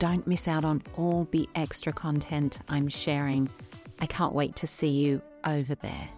[0.00, 3.50] Don't miss out on all the extra content I'm sharing.
[3.98, 6.08] I can't wait to see you over there.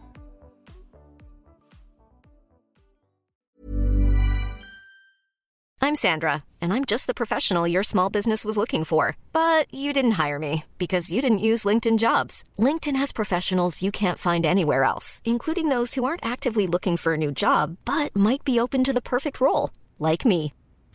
[5.84, 9.16] I'm Sandra, and I'm just the professional your small business was looking for.
[9.32, 12.44] But you didn't hire me because you didn't use LinkedIn jobs.
[12.56, 17.14] LinkedIn has professionals you can't find anywhere else, including those who aren't actively looking for
[17.14, 20.52] a new job but might be open to the perfect role, like me.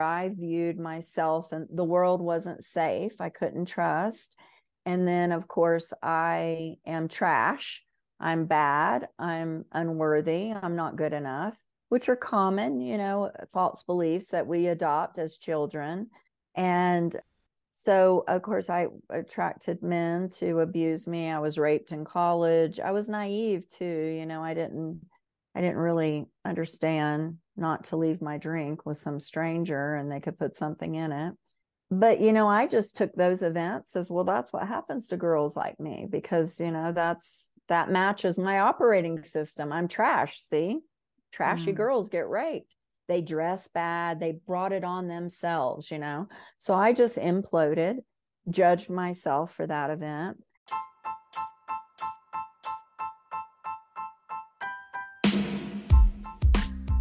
[0.00, 3.20] I viewed myself and the world wasn't safe.
[3.20, 4.36] I couldn't trust.
[4.86, 7.84] And then, of course, I am trash.
[8.18, 9.08] I'm bad.
[9.18, 10.52] I'm unworthy.
[10.52, 11.58] I'm not good enough,
[11.88, 16.08] which are common, you know, false beliefs that we adopt as children.
[16.54, 17.14] And
[17.72, 21.30] so, of course, I attracted men to abuse me.
[21.30, 22.80] I was raped in college.
[22.80, 23.84] I was naive too.
[24.18, 25.00] You know, I didn't,
[25.54, 30.38] I didn't really understand not to leave my drink with some stranger and they could
[30.38, 31.34] put something in it.
[31.92, 35.56] But, you know, I just took those events as well, that's what happens to girls
[35.56, 39.72] like me because, you know, that's that matches my operating system.
[39.72, 40.38] I'm trash.
[40.38, 40.80] See,
[41.32, 41.76] trashy Mm.
[41.76, 42.72] girls get raped.
[43.08, 44.20] They dress bad.
[44.20, 46.28] They brought it on themselves, you know.
[46.58, 47.96] So I just imploded,
[48.48, 50.42] judged myself for that event.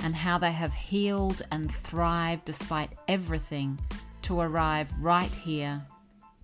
[0.00, 3.78] and how they have healed and thrived despite everything
[4.22, 5.84] to arrive right here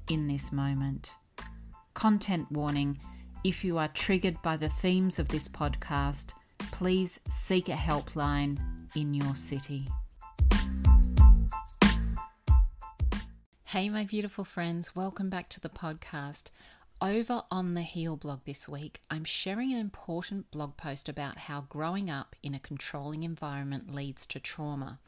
[0.08, 1.10] in this moment.
[1.94, 2.98] Content warning
[3.44, 6.32] if you are triggered by the themes of this podcast,
[6.70, 8.58] please seek a helpline
[8.94, 9.88] in your city.
[13.64, 16.50] Hey, my beautiful friends, welcome back to the podcast.
[17.02, 21.62] Over on the Heal blog this week, I'm sharing an important blog post about how
[21.62, 25.00] growing up in a controlling environment leads to trauma.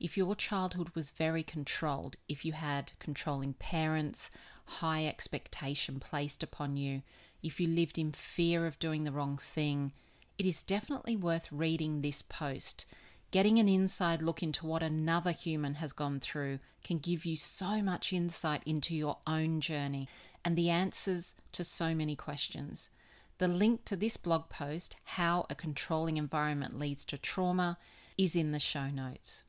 [0.00, 4.30] If your childhood was very controlled, if you had controlling parents,
[4.64, 7.02] high expectation placed upon you,
[7.42, 9.92] if you lived in fear of doing the wrong thing,
[10.38, 12.86] it is definitely worth reading this post.
[13.32, 17.82] Getting an inside look into what another human has gone through can give you so
[17.82, 20.08] much insight into your own journey
[20.44, 22.90] and the answers to so many questions.
[23.38, 27.78] The link to this blog post, How a Controlling Environment Leads to Trauma,
[28.16, 29.44] is in the show notes.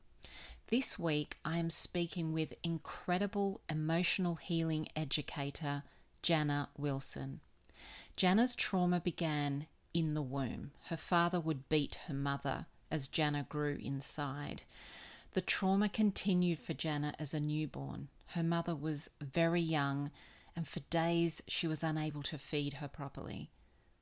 [0.67, 5.83] This week, I am speaking with incredible emotional healing educator
[6.23, 7.41] Jana Wilson.
[8.15, 10.71] Jana's trauma began in the womb.
[10.85, 14.63] Her father would beat her mother as Jana grew inside.
[15.33, 18.07] The trauma continued for Jana as a newborn.
[18.29, 20.09] Her mother was very young,
[20.55, 23.51] and for days she was unable to feed her properly.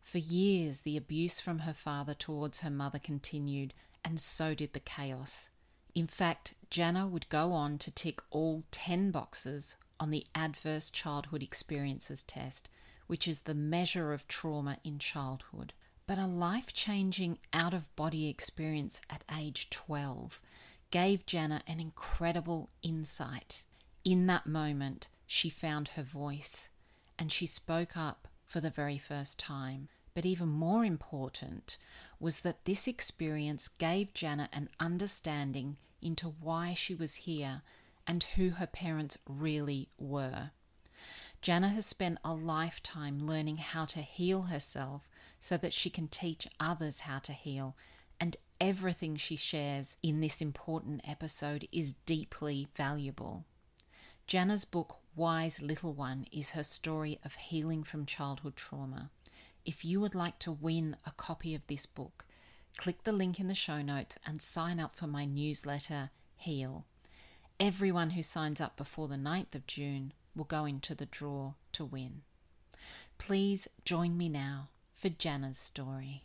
[0.02, 3.74] For years, the abuse from her father towards her mother continued,
[4.04, 5.50] and so did the chaos.
[5.96, 11.42] In fact, Jana would go on to tick all 10 boxes on the Adverse Childhood
[11.42, 12.70] Experiences test,
[13.08, 15.72] which is the measure of trauma in childhood.
[16.06, 20.42] But a life changing out of body experience at age 12
[20.92, 23.66] gave Jana an incredible insight.
[24.04, 26.70] In that moment, she found her voice
[27.18, 29.88] and she spoke up for the very first time.
[30.14, 31.80] But even more important
[32.20, 37.64] was that this experience gave Jana an understanding into why she was here
[38.06, 40.52] and who her parents really were.
[41.42, 45.10] Jana has spent a lifetime learning how to heal herself
[45.40, 47.76] so that she can teach others how to heal,
[48.20, 53.46] and everything she shares in this important episode is deeply valuable.
[54.28, 59.12] Jana's book, Wise Little One, is her story of healing from childhood trauma.
[59.64, 62.26] If you would like to win a copy of this book,
[62.78, 66.86] click the link in the show notes and sign up for my newsletter, Heal.
[67.60, 71.86] Everyone who signs up before the 9th of June will go into the draw to
[71.86, 72.24] win.
[73.20, 76.24] Please join me now for Jana's story.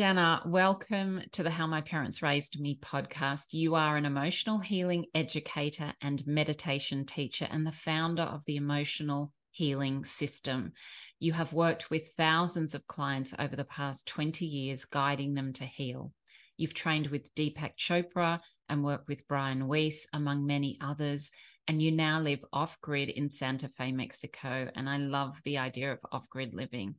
[0.00, 3.52] Jana, welcome to the How My Parents Raised Me podcast.
[3.52, 9.30] You are an emotional healing educator and meditation teacher and the founder of the Emotional
[9.50, 10.72] Healing System.
[11.18, 15.64] You have worked with thousands of clients over the past 20 years, guiding them to
[15.66, 16.14] heal.
[16.56, 21.30] You've trained with Deepak Chopra and worked with Brian Weiss, among many others.
[21.68, 24.70] And you now live off grid in Santa Fe, Mexico.
[24.74, 26.94] And I love the idea of off grid living.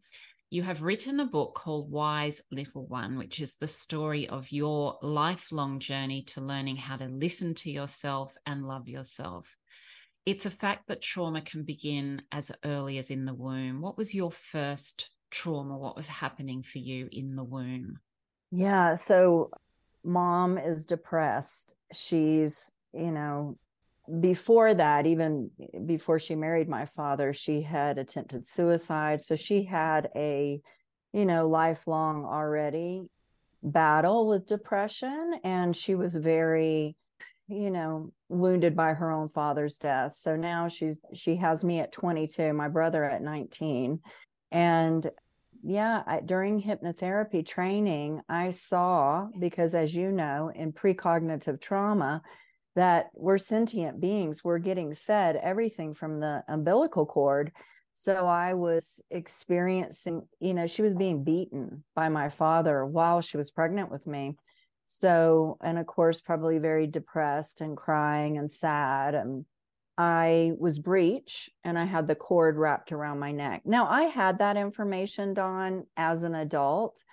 [0.51, 5.00] You have written a book called Wise Little One, which is the story of your
[5.01, 9.56] lifelong journey to learning how to listen to yourself and love yourself
[10.25, 13.81] it's a fact that trauma can begin as early as in the womb.
[13.81, 15.77] What was your first trauma?
[15.77, 18.00] What was happening for you in the womb?
[18.51, 18.95] Yeah.
[18.95, 19.50] So,
[20.04, 21.74] mom is depressed.
[21.92, 23.57] She's, you know,
[24.19, 25.51] before that, even
[25.85, 29.21] before she married my father, she had attempted suicide.
[29.21, 30.61] So, she had a,
[31.13, 33.09] you know, lifelong already
[33.63, 35.39] battle with depression.
[35.43, 36.95] And she was very,
[37.51, 41.91] you know wounded by her own father's death so now she's she has me at
[41.91, 43.99] 22 my brother at 19
[44.51, 45.11] and
[45.63, 52.21] yeah I, during hypnotherapy training i saw because as you know in precognitive trauma
[52.75, 57.51] that we're sentient beings we're getting fed everything from the umbilical cord
[57.94, 63.38] so i was experiencing you know she was being beaten by my father while she
[63.38, 64.35] was pregnant with me
[64.91, 69.15] so, and of course, probably very depressed and crying and sad.
[69.15, 69.45] And
[69.97, 73.62] I was breech and I had the cord wrapped around my neck.
[73.63, 77.03] Now, I had that information, Dawn, as an adult.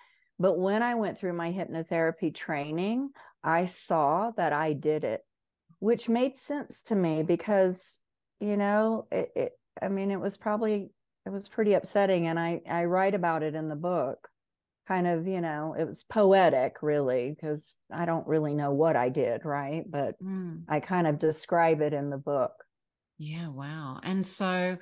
[0.40, 3.10] But when I went through my hypnotherapy training,
[3.44, 5.24] I saw that I did it,
[5.80, 8.00] which made sense to me because,
[8.40, 10.90] you know, it, it I mean, it was probably,
[11.24, 12.26] it was pretty upsetting.
[12.26, 14.28] And I, I write about it in the book
[14.88, 19.10] kind of, you know, it was poetic really, because I don't really know what I
[19.10, 19.84] did, right?
[19.88, 20.62] But mm.
[20.66, 22.52] I kind of describe it in the book.
[23.18, 24.00] Yeah, wow.
[24.02, 24.78] And so,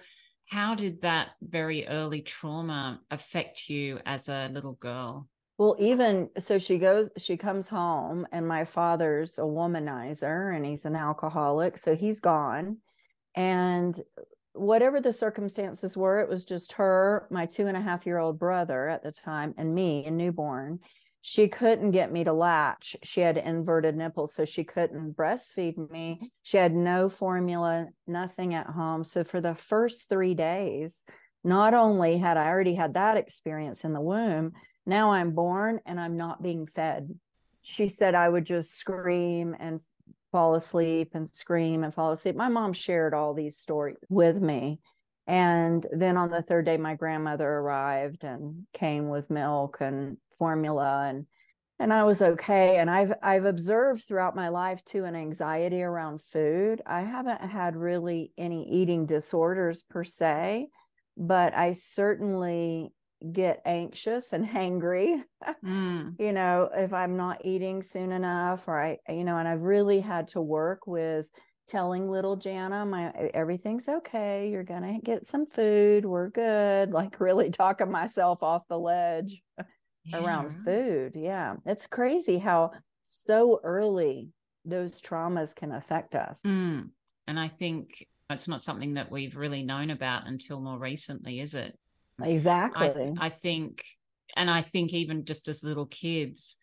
[0.50, 5.28] how did that very early trauma affect you as a little girl?
[5.58, 10.84] Well, even so, she goes, she comes home, and my father's a womanizer and he's
[10.84, 11.78] an alcoholic.
[11.78, 12.78] So he's gone.
[13.34, 13.98] And
[14.52, 18.38] whatever the circumstances were, it was just her, my two and a half year old
[18.38, 20.80] brother at the time, and me, a newborn.
[21.22, 22.94] She couldn't get me to latch.
[23.02, 26.32] She had inverted nipples, so she couldn't breastfeed me.
[26.42, 29.04] She had no formula, nothing at home.
[29.04, 31.02] So for the first three days,
[31.42, 34.52] not only had I already had that experience in the womb,
[34.86, 37.18] now I'm born and I'm not being fed.
[37.62, 39.80] She said I would just scream and
[40.30, 42.36] fall asleep and scream and fall asleep.
[42.36, 44.80] My mom shared all these stories with me.
[45.26, 51.06] And then on the third day, my grandmother arrived and came with milk and formula
[51.08, 51.26] and
[51.78, 52.78] and I was okay.
[52.78, 56.80] And I've I've observed throughout my life too an anxiety around food.
[56.86, 60.68] I haven't had really any eating disorders per se,
[61.16, 62.92] but I certainly
[63.32, 65.22] get anxious and hangry
[65.64, 66.14] mm.
[66.18, 70.00] you know if i'm not eating soon enough or i you know and i've really
[70.00, 71.26] had to work with
[71.66, 77.50] telling little jana my everything's okay you're gonna get some food we're good like really
[77.50, 79.42] talking myself off the ledge
[80.04, 80.24] yeah.
[80.24, 82.70] around food yeah it's crazy how
[83.02, 84.30] so early
[84.64, 86.86] those traumas can affect us mm.
[87.26, 91.54] and i think it's not something that we've really known about until more recently is
[91.54, 91.76] it
[92.22, 93.14] Exactly.
[93.18, 93.84] I, I think,
[94.36, 96.56] and I think even just as little kids,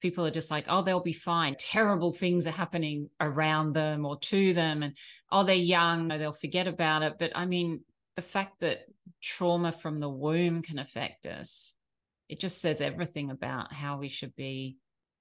[0.00, 1.56] people are just like, oh, they'll be fine.
[1.58, 4.82] Terrible things are happening around them or to them.
[4.82, 4.96] And
[5.30, 7.14] oh, they're young, they'll forget about it.
[7.18, 7.82] But I mean,
[8.16, 8.86] the fact that
[9.22, 11.74] trauma from the womb can affect us,
[12.28, 14.76] it just says everything about how we should be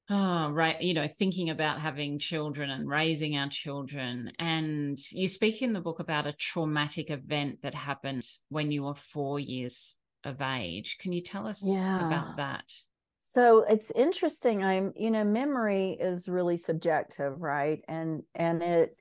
[0.10, 5.62] oh right you know thinking about having children and raising our children and you speak
[5.62, 9.98] in the book about a traumatic event that happened when you were four years
[10.28, 10.98] of age.
[11.00, 12.06] Can you tell us yeah.
[12.06, 12.72] about that?
[13.20, 17.82] So it's interesting i'm you know memory is really subjective right?
[17.88, 18.96] And and it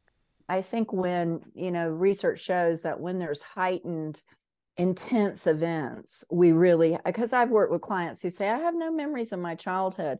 [0.48, 4.20] i think when you know research shows that when there's heightened
[4.78, 9.32] intense events we really because i've worked with clients who say i have no memories
[9.32, 10.18] of my childhood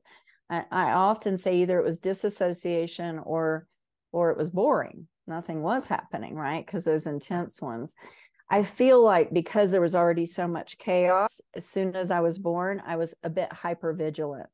[0.48, 3.66] I, I often say either it was disassociation or
[4.12, 5.08] or it was boring.
[5.26, 6.64] Nothing was happening, right?
[6.64, 7.94] Because those intense ones.
[8.48, 12.38] I feel like because there was already so much chaos, as soon as I was
[12.38, 14.48] born, I was a bit hyper vigilant.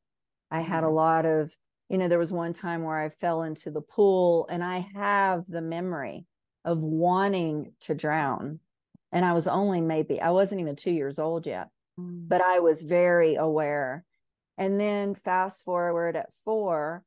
[0.49, 0.95] I had a mm-hmm.
[0.95, 1.55] lot of,
[1.89, 5.45] you know, there was one time where I fell into the pool and I have
[5.47, 6.25] the memory
[6.65, 8.59] of wanting to drown.
[9.11, 11.69] And I was only maybe, I wasn't even two years old yet,
[11.99, 12.27] mm.
[12.27, 14.03] but I was very aware
[14.57, 17.03] and then fast forward at four,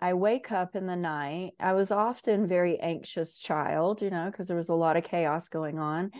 [0.00, 1.52] I wake up in the night.
[1.60, 5.48] I was often very anxious child, you know, because there was a lot of chaos
[5.48, 6.10] going on.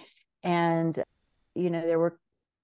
[0.44, 1.02] And,
[1.54, 2.16] you know, there were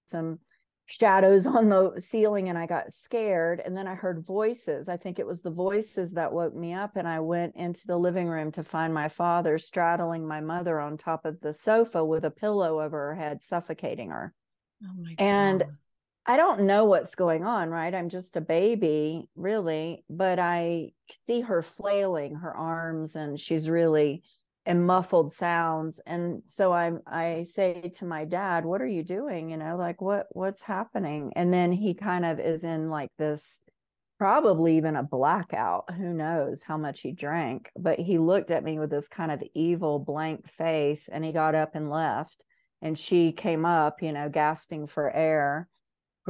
[0.07, 0.39] some
[0.85, 3.61] shadows on the ceiling and I got scared.
[3.63, 4.87] And then I heard voices.
[4.87, 6.95] I think it was the voices that woke me up.
[6.95, 10.97] And I went into the living room to find my father straddling my mother on
[10.97, 14.33] top of the sofa with a pillow over her head, suffocating her.
[14.83, 15.23] Oh my God.
[15.23, 15.63] And
[16.29, 17.91] I don't know what's going on, right?
[17.91, 20.91] I'm just a baby, really, but I
[21.25, 24.21] see her flailing her arms and she's really
[24.63, 25.99] in muffled sounds.
[26.05, 29.49] And so I'm I say to my dad, "What are you doing?
[29.49, 33.59] You know, like what what's happening?" And then he kind of is in like this
[34.19, 35.91] probably even a blackout.
[35.95, 39.41] Who knows how much he drank, but he looked at me with this kind of
[39.55, 42.43] evil blank face and he got up and left.
[42.83, 45.67] And she came up, you know, gasping for air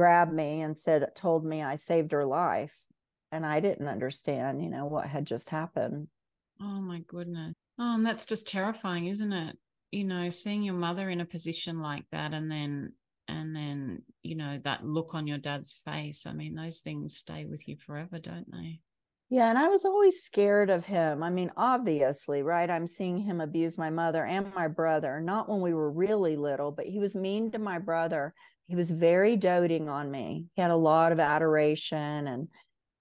[0.00, 2.86] grabbed me and said told me I saved her life
[3.30, 6.08] and I didn't understand, you know, what had just happened.
[6.58, 7.52] Oh my goodness.
[7.78, 9.58] Oh, and that's just terrifying, isn't it?
[9.90, 12.94] You know, seeing your mother in a position like that and then
[13.28, 16.26] and then, you know, that look on your dad's face.
[16.26, 18.80] I mean, those things stay with you forever, don't they?
[19.28, 21.22] Yeah, and I was always scared of him.
[21.22, 22.70] I mean, obviously, right?
[22.70, 26.72] I'm seeing him abuse my mother and my brother, not when we were really little,
[26.72, 28.34] but he was mean to my brother
[28.70, 30.46] he was very doting on me.
[30.54, 32.46] He had a lot of adoration and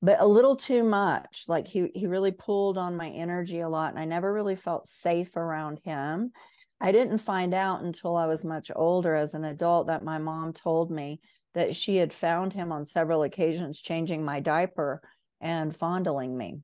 [0.02, 1.44] but a little too much.
[1.48, 4.88] Like he he really pulled on my energy a lot and I never really felt
[4.88, 6.32] safe around him.
[6.82, 10.54] I didn't find out until I was much older as an adult that my mom
[10.54, 11.20] told me
[11.54, 15.04] that she had found him on several occasions changing my diaper
[15.40, 16.62] and fondling me.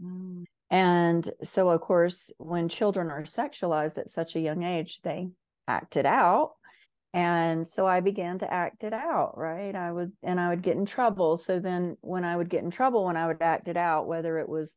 [0.00, 0.44] Mm.
[0.70, 5.30] And so, of course, when children are sexualized at such a young age, they
[5.66, 6.52] act it out
[7.14, 9.74] and so i began to act it out right?
[9.74, 11.36] I would and i would get in trouble.
[11.36, 14.38] So then when i would get in trouble when i would act it out whether
[14.38, 14.76] it was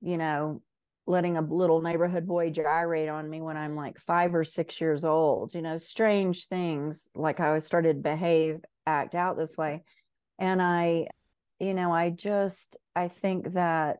[0.00, 0.62] you know
[1.06, 5.04] letting a little neighborhood boy gyrate on me when i'm like five or six years
[5.04, 9.82] old you know strange things like i started behave act out this way.
[10.38, 11.06] And i
[11.60, 13.98] you know i just i think that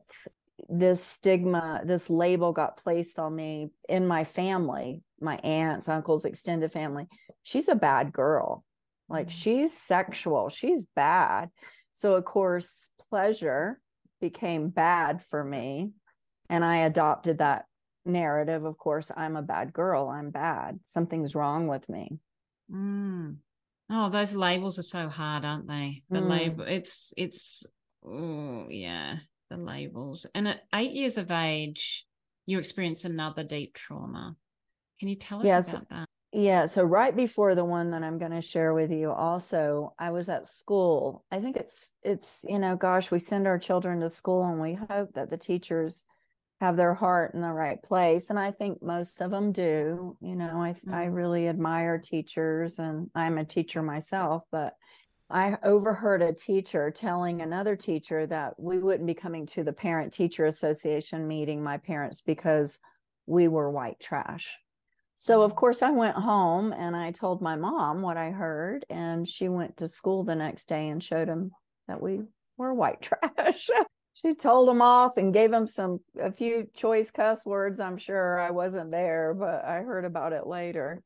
[0.67, 6.71] this stigma this label got placed on me in my family my aunts uncles extended
[6.71, 7.07] family
[7.45, 8.65] she's a bad girl.
[9.07, 9.31] Like mm.
[9.31, 10.49] she's sexual.
[10.49, 11.49] She's bad.
[11.93, 13.79] So of course pleasure
[14.19, 15.91] became bad for me
[16.49, 17.65] and i adopted that
[18.05, 20.79] narrative of course i'm a bad girl i'm bad.
[20.83, 22.17] Something's wrong with me.
[22.71, 23.37] Mm.
[23.91, 26.03] oh those labels are so hard aren't they?
[26.09, 26.29] The mm.
[26.29, 27.65] label it's it's
[28.03, 29.17] oh yeah
[29.49, 30.25] the labels.
[30.33, 32.05] And at eight years of age
[32.47, 34.35] you experience another deep trauma.
[34.99, 35.73] Can you tell us yes.
[35.73, 36.65] about that yeah.
[36.65, 40.27] So right before the one that I'm going to share with you, also, I was
[40.27, 41.23] at school.
[41.31, 44.73] I think it's, it's, you know, gosh, we send our children to school and we
[44.73, 46.03] hope that the teachers
[46.59, 48.29] have their heart in the right place.
[48.29, 50.17] And I think most of them do.
[50.19, 50.93] You know, I, mm-hmm.
[50.93, 54.73] I really admire teachers and I'm a teacher myself, but
[55.29, 60.11] I overheard a teacher telling another teacher that we wouldn't be coming to the parent
[60.11, 62.81] teacher association meeting, my parents, because
[63.25, 64.57] we were white trash.
[65.15, 69.27] So, of course, I went home and I told my mom what I heard, and
[69.27, 71.51] she went to school the next day and showed him
[71.87, 72.21] that we
[72.57, 73.01] were white
[73.35, 73.69] trash.
[74.13, 77.79] she told him off and gave him some a few choice cuss words.
[77.79, 81.01] I'm sure I wasn't there, but I heard about it later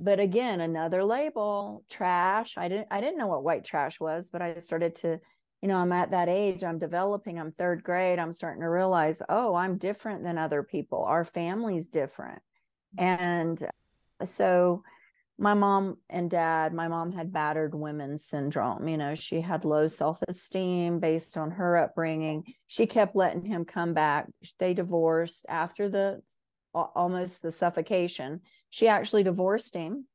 [0.00, 4.40] but again another label trash i didn't i didn't know what white trash was but
[4.40, 5.18] i started to
[5.60, 9.20] you know i'm at that age i'm developing i'm third grade i'm starting to realize
[9.28, 12.40] oh i'm different than other people our family's different
[12.96, 13.64] and
[14.24, 14.82] so
[15.38, 19.86] my mom and dad my mom had battered women syndrome you know she had low
[19.86, 24.26] self-esteem based on her upbringing she kept letting him come back
[24.58, 26.20] they divorced after the
[26.74, 28.40] almost the suffocation
[28.70, 30.06] she actually divorced him.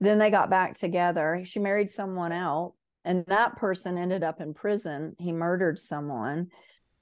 [0.00, 1.42] Then they got back together.
[1.44, 5.14] She married someone else, and that person ended up in prison.
[5.18, 6.48] He murdered someone.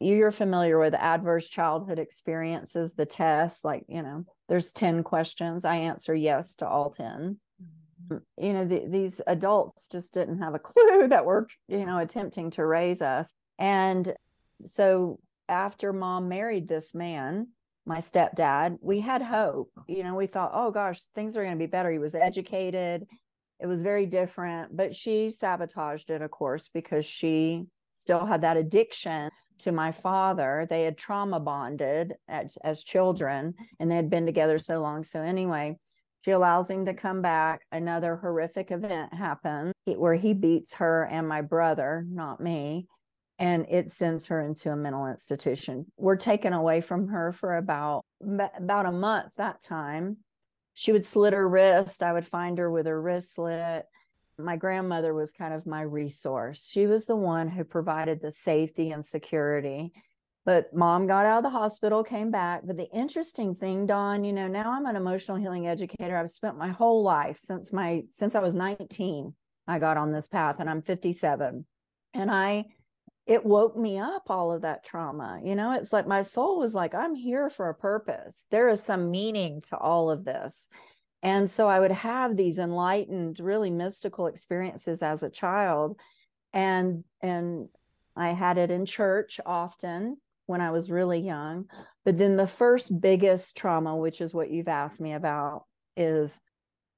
[0.00, 5.64] You're familiar with adverse childhood experiences, the test, like, you know, there's 10 questions.
[5.64, 7.38] I answer yes to all 10.
[8.12, 8.17] Mm-hmm.
[8.45, 12.50] You know, the, these adults just didn't have a clue that we're, you know, attempting
[12.52, 13.33] to raise us.
[13.59, 14.14] And
[14.64, 17.49] so after mom married this man,
[17.85, 19.71] my stepdad, we had hope.
[19.88, 21.90] You know, we thought, oh gosh, things are going to be better.
[21.90, 23.07] He was educated.
[23.61, 27.64] It was very different, but she sabotaged it, of course, because she
[27.95, 30.67] still had that addiction to my father.
[30.69, 35.05] They had trauma bonded as, as children and they had been together so long.
[35.05, 35.77] So, anyway,
[36.25, 37.62] she allows him to come back.
[37.71, 42.87] Another horrific event happens where he beats her and my brother, not me
[43.38, 45.87] and it sends her into a mental institution.
[45.97, 50.19] We're taken away from her for about about a month that time.
[50.75, 52.03] She would slit her wrist.
[52.03, 53.87] I would find her with her wrist slit.
[54.38, 56.68] My grandmother was kind of my resource.
[56.71, 59.92] She was the one who provided the safety and security.
[60.45, 62.62] But mom got out of the hospital, came back.
[62.64, 66.16] But the interesting thing, Dawn, you know, now I'm an emotional healing educator.
[66.16, 69.35] I've spent my whole life since my since I was 19,
[69.66, 71.66] I got on this path and I'm 57.
[72.14, 72.66] And I
[73.29, 76.74] it woke me up all of that trauma you know it's like my soul was
[76.74, 80.66] like i'm here for a purpose there is some meaning to all of this
[81.22, 85.98] and so i would have these enlightened really mystical experiences as a child
[86.52, 87.68] and and
[88.16, 91.66] i had it in church often when i was really young
[92.04, 95.64] but then the first biggest trauma which is what you've asked me about
[95.96, 96.40] is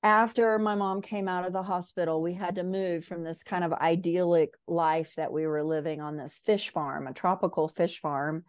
[0.02, 3.64] after my mom came out of the hospital, we had to move from this kind
[3.64, 8.44] of idyllic life that we were living on this fish farm, a tropical fish farm.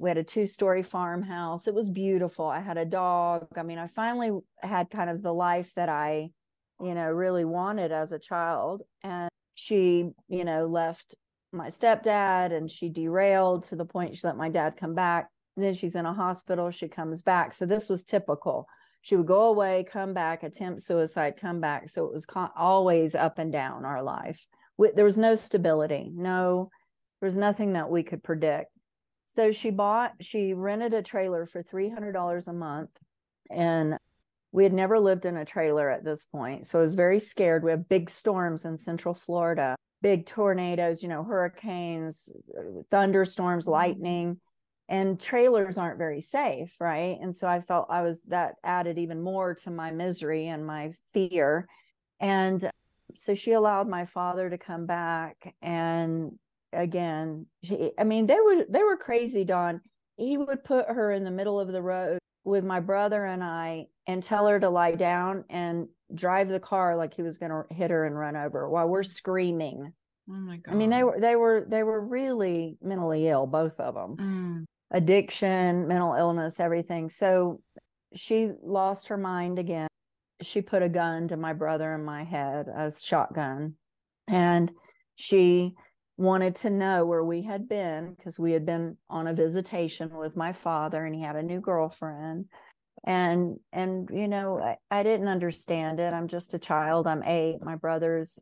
[0.00, 1.66] We had a two story farmhouse.
[1.66, 2.46] It was beautiful.
[2.46, 3.48] I had a dog.
[3.56, 6.30] I mean, I finally had kind of the life that I,
[6.80, 8.82] you know, really wanted as a child.
[9.02, 11.14] And she, you know, left
[11.52, 15.28] my stepdad and she derailed to the point she let my dad come back.
[15.56, 16.70] And then she's in a hospital.
[16.70, 17.52] She comes back.
[17.52, 18.66] So this was typical
[19.02, 21.88] she would go away, come back, attempt suicide, come back.
[21.88, 24.46] So it was always up and down our life.
[24.76, 26.70] We, there was no stability, no,
[27.20, 28.70] there was nothing that we could predict.
[29.30, 32.90] So she bought, she rented a trailer for $300 a month.
[33.48, 33.96] And
[34.50, 36.66] we had never lived in a trailer at this point.
[36.66, 37.62] So I was very scared.
[37.62, 42.28] We have big storms in central Florida, big tornadoes, you know, hurricanes,
[42.90, 43.72] thunderstorms, mm-hmm.
[43.72, 44.40] lightning
[44.88, 49.22] and trailers aren't very safe right and so i felt i was that added even
[49.22, 51.68] more to my misery and my fear
[52.18, 52.68] and
[53.14, 56.32] so she allowed my father to come back and
[56.72, 59.80] again she, i mean they were they were crazy dawn
[60.16, 63.86] he would put her in the middle of the road with my brother and i
[64.06, 67.74] and tell her to lie down and drive the car like he was going to
[67.74, 69.92] hit her and run over while we're screaming
[70.28, 70.72] Oh my god.
[70.72, 74.16] I mean, they were they were they were really mentally ill, both of them.
[74.16, 77.10] Mm addiction, mental illness, everything.
[77.10, 77.60] So
[78.14, 79.88] she lost her mind again.
[80.42, 83.74] She put a gun to my brother in my head, a shotgun.
[84.28, 84.72] And
[85.16, 85.74] she
[86.20, 90.36] wanted to know where we had been because we had been on a visitation with
[90.36, 92.46] my father and he had a new girlfriend.
[93.04, 96.12] And and you know I, I didn't understand it.
[96.12, 97.06] I'm just a child.
[97.06, 97.62] I'm eight.
[97.62, 98.38] My brother's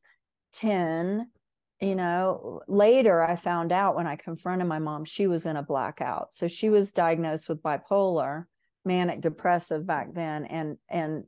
[0.54, 1.30] 10
[1.78, 5.62] you know later i found out when i confronted my mom she was in a
[5.62, 6.32] blackout.
[6.32, 8.46] So she was diagnosed with bipolar
[8.84, 11.24] manic depressive back then and and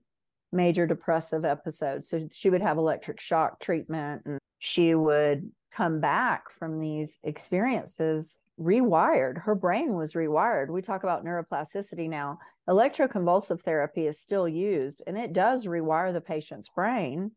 [0.52, 2.08] major depressive episodes.
[2.08, 8.38] So she would have electric shock treatment and she would come back from these experiences
[8.60, 9.38] rewired.
[9.38, 10.68] Her brain was rewired.
[10.68, 12.38] We talk about neuroplasticity now.
[12.68, 17.32] Electroconvulsive therapy is still used and it does rewire the patient's brain.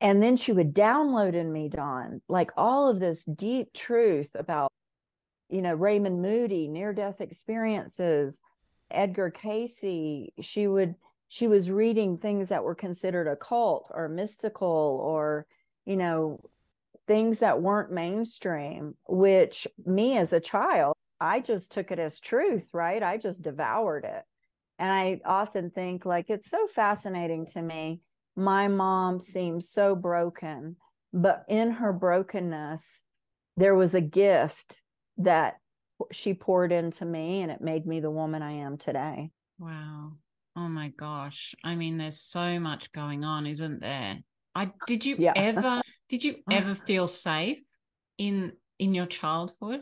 [0.00, 4.70] And then she would download in me dawn like all of this deep truth about
[5.48, 8.40] you know raymond moody near death experiences
[8.90, 10.30] edgar Cayce.
[10.40, 10.94] she would
[11.28, 15.46] she was reading things that were considered occult or mystical or
[15.84, 16.40] you know
[17.06, 22.70] things that weren't mainstream which me as a child i just took it as truth
[22.72, 24.22] right i just devoured it
[24.78, 28.00] and i often think like it's so fascinating to me
[28.36, 30.76] my mom seemed so broken,
[31.12, 33.02] but in her brokenness,
[33.56, 34.80] there was a gift
[35.18, 35.54] that
[36.10, 39.30] she poured into me and it made me the woman I am today.
[39.58, 40.12] Wow.
[40.56, 41.54] Oh my gosh.
[41.62, 44.18] I mean, there's so much going on, isn't there?
[44.56, 45.32] I did you yeah.
[45.36, 45.80] ever
[46.14, 46.58] did you uh-huh.
[46.58, 47.58] ever feel safe
[48.18, 49.80] in in your childhood?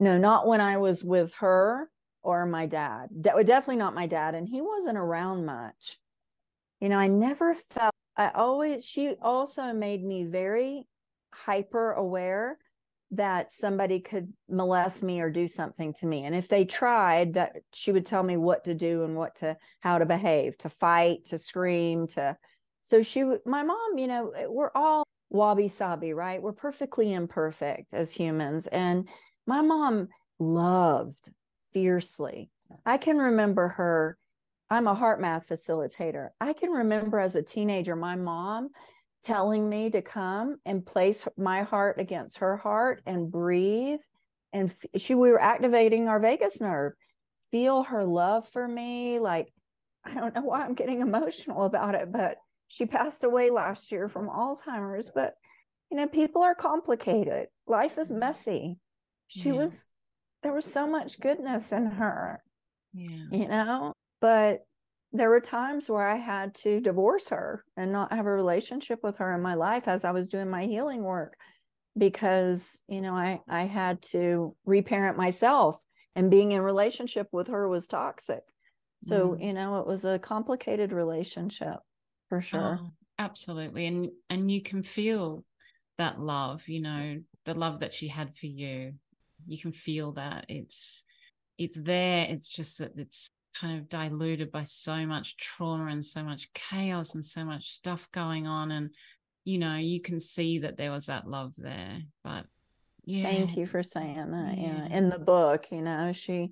[0.00, 1.90] No, not when I was with her
[2.22, 3.08] or my dad.
[3.20, 5.98] De- definitely not my dad and he wasn't around much
[6.82, 10.88] you know, I never felt, I always, she also made me very
[11.32, 12.58] hyper aware
[13.12, 16.24] that somebody could molest me or do something to me.
[16.24, 19.56] And if they tried, that she would tell me what to do and what to,
[19.78, 22.36] how to behave, to fight, to scream, to,
[22.80, 26.42] so she, my mom, you know, we're all wabi sabi, right?
[26.42, 28.66] We're perfectly imperfect as humans.
[28.66, 29.08] And
[29.46, 31.30] my mom loved
[31.72, 32.50] fiercely.
[32.86, 34.18] I can remember her
[34.72, 36.30] I'm a HeartMath facilitator.
[36.40, 38.70] I can remember as a teenager, my mom
[39.22, 44.00] telling me to come and place my heart against her heart and breathe.
[44.50, 46.94] And she, we were activating our vagus nerve,
[47.50, 49.18] feel her love for me.
[49.18, 49.52] Like,
[50.06, 52.38] I don't know why I'm getting emotional about it, but
[52.72, 55.10] she passed away last year from Alzheimer's.
[55.14, 55.34] But,
[55.90, 58.78] you know, people are complicated, life is messy.
[59.28, 59.56] She yeah.
[59.56, 59.90] was,
[60.42, 62.42] there was so much goodness in her.
[62.94, 63.26] Yeah.
[63.30, 64.60] You know, but
[65.12, 69.18] there were times where I had to divorce her and not have a relationship with
[69.18, 71.36] her in my life as I was doing my healing work
[71.98, 75.76] because, you know, I I had to reparent myself
[76.16, 78.42] and being in relationship with her was toxic.
[79.02, 79.44] So, mm.
[79.44, 81.76] you know, it was a complicated relationship
[82.32, 82.80] for sure.
[82.82, 83.86] Oh, absolutely.
[83.86, 85.44] And and you can feel
[85.98, 88.94] that love, you know, the love that she had for you.
[89.46, 91.04] You can feel that it's
[91.58, 92.26] it's there.
[92.30, 97.14] It's just that it's kind of diluted by so much trauma and so much chaos
[97.14, 98.88] and so much stuff going on and
[99.44, 102.46] you know you can see that there was that love there but
[103.04, 104.96] yeah thank you for saying that yeah, yeah.
[104.96, 106.50] in the book you know she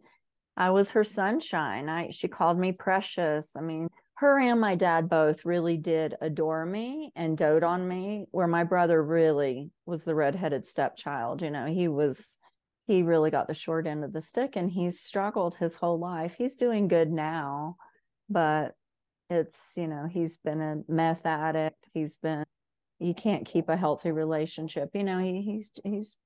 [0.59, 3.89] i was her sunshine i she called me precious i mean
[4.21, 8.65] her and my dad both really did adore me and dote on me where my
[8.65, 12.37] brother really was the redheaded stepchild you know he was
[12.91, 16.35] he really got the short end of the stick and he's struggled his whole life.
[16.37, 17.77] He's doing good now,
[18.29, 18.75] but
[19.29, 21.87] it's, you know, he's been a meth addict.
[21.95, 22.43] He's been,
[22.99, 24.91] he can't keep a healthy relationship.
[24.93, 26.17] You know, he, he's, he's,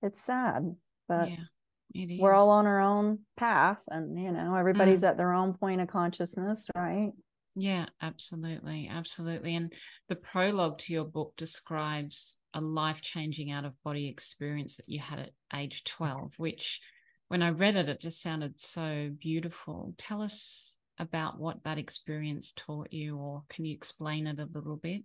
[0.00, 0.76] it's sad,
[1.08, 5.08] but yeah, we're all on our own path and, you know, everybody's mm.
[5.08, 7.10] at their own point of consciousness, right?
[7.54, 8.88] Yeah, absolutely.
[8.90, 9.56] Absolutely.
[9.56, 9.72] And
[10.08, 15.00] the prologue to your book describes a life changing out of body experience that you
[15.00, 16.80] had at age 12, which
[17.28, 19.94] when I read it, it just sounded so beautiful.
[19.98, 24.76] Tell us about what that experience taught you, or can you explain it a little
[24.76, 25.02] bit?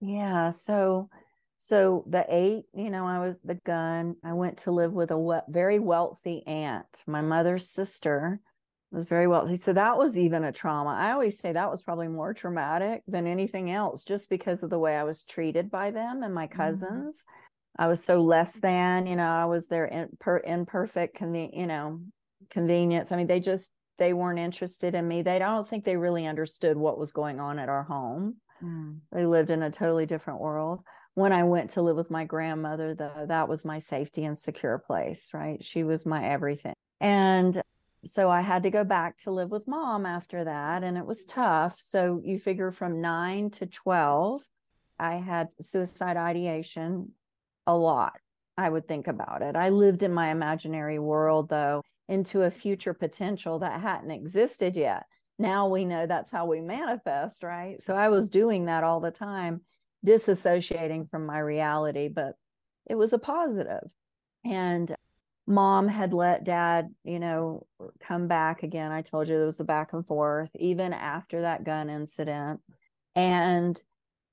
[0.00, 0.50] Yeah.
[0.50, 1.08] So,
[1.58, 4.16] so the eight, you know, I was the gun.
[4.24, 8.40] I went to live with a very wealthy aunt, my mother's sister
[8.94, 9.56] was very wealthy.
[9.56, 10.90] So that was even a trauma.
[10.90, 14.78] I always say that was probably more traumatic than anything else, just because of the
[14.78, 16.56] way I was treated by them and my mm-hmm.
[16.56, 17.22] cousins.
[17.22, 17.82] Mm-hmm.
[17.82, 21.66] I was so less than, you know, I was their in, per, imperfect, conven- you
[21.66, 22.00] know,
[22.50, 23.10] convenience.
[23.10, 25.22] I mean, they just they weren't interested in me.
[25.22, 28.36] They I don't think they really understood what was going on at our home.
[28.62, 29.00] Mm.
[29.12, 30.80] They lived in a totally different world.
[31.14, 34.78] When I went to live with my grandmother, though, that was my safety and secure
[34.78, 35.62] place, right?
[35.62, 36.74] She was my everything.
[37.00, 37.60] And
[38.04, 41.24] so I had to go back to live with mom after that, and it was
[41.24, 41.78] tough.
[41.80, 44.42] So you figure from nine to 12,
[44.98, 47.12] I had suicide ideation
[47.66, 48.14] a lot.
[48.56, 49.56] I would think about it.
[49.56, 55.04] I lived in my imaginary world, though, into a future potential that hadn't existed yet.
[55.38, 57.82] Now we know that's how we manifest, right?
[57.82, 59.62] So I was doing that all the time,
[60.06, 62.34] disassociating from my reality, but
[62.86, 63.90] it was a positive.
[64.44, 64.94] And
[65.46, 67.66] mom had let dad, you know,
[68.00, 68.92] come back again.
[68.92, 72.60] I told you there was the back and forth, even after that gun incident.
[73.14, 73.80] And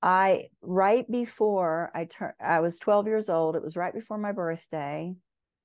[0.02, 3.56] I, right before I turned, I was 12 years old.
[3.56, 5.13] It was right before my birthday.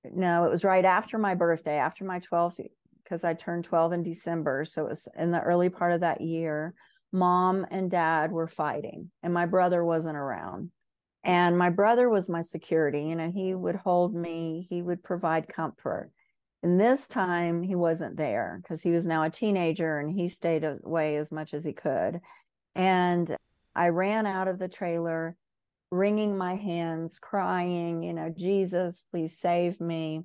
[0.05, 2.67] No, it was right after my birthday, after my 12th,
[3.03, 4.65] because I turned 12 in December.
[4.65, 6.75] So it was in the early part of that year.
[7.13, 10.71] mom and dad were fighting and my brother wasn't around
[11.27, 15.49] and my brother was my security you know he would hold me he would provide
[15.49, 16.11] comfort.
[16.63, 20.65] And this time he wasn't there because he was now a teenager and he stayed
[20.65, 22.21] away as much as he could.
[22.75, 23.37] And
[23.75, 25.37] i ran out of the trailer
[25.91, 30.23] wringing my hands crying you know jesus please save me.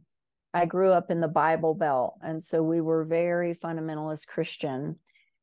[0.54, 4.98] I grew up in the bible belt and so we were very fundamentalist christian.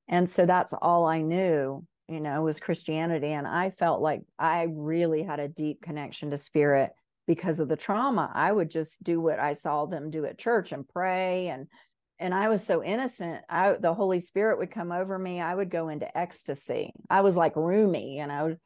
[0.09, 3.29] And so that's all I knew, you know, was Christianity.
[3.29, 6.91] And I felt like I really had a deep connection to spirit
[7.27, 8.31] because of the trauma.
[8.35, 11.67] I would just do what I saw them do at church and pray and
[12.21, 13.45] and I was so innocent.
[13.49, 15.41] I the Holy Spirit would come over me.
[15.41, 16.93] I would go into ecstasy.
[17.09, 18.57] I was like Rumi, you know,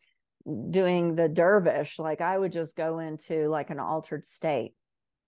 [0.70, 1.98] doing the dervish.
[1.98, 4.72] Like I would just go into like an altered state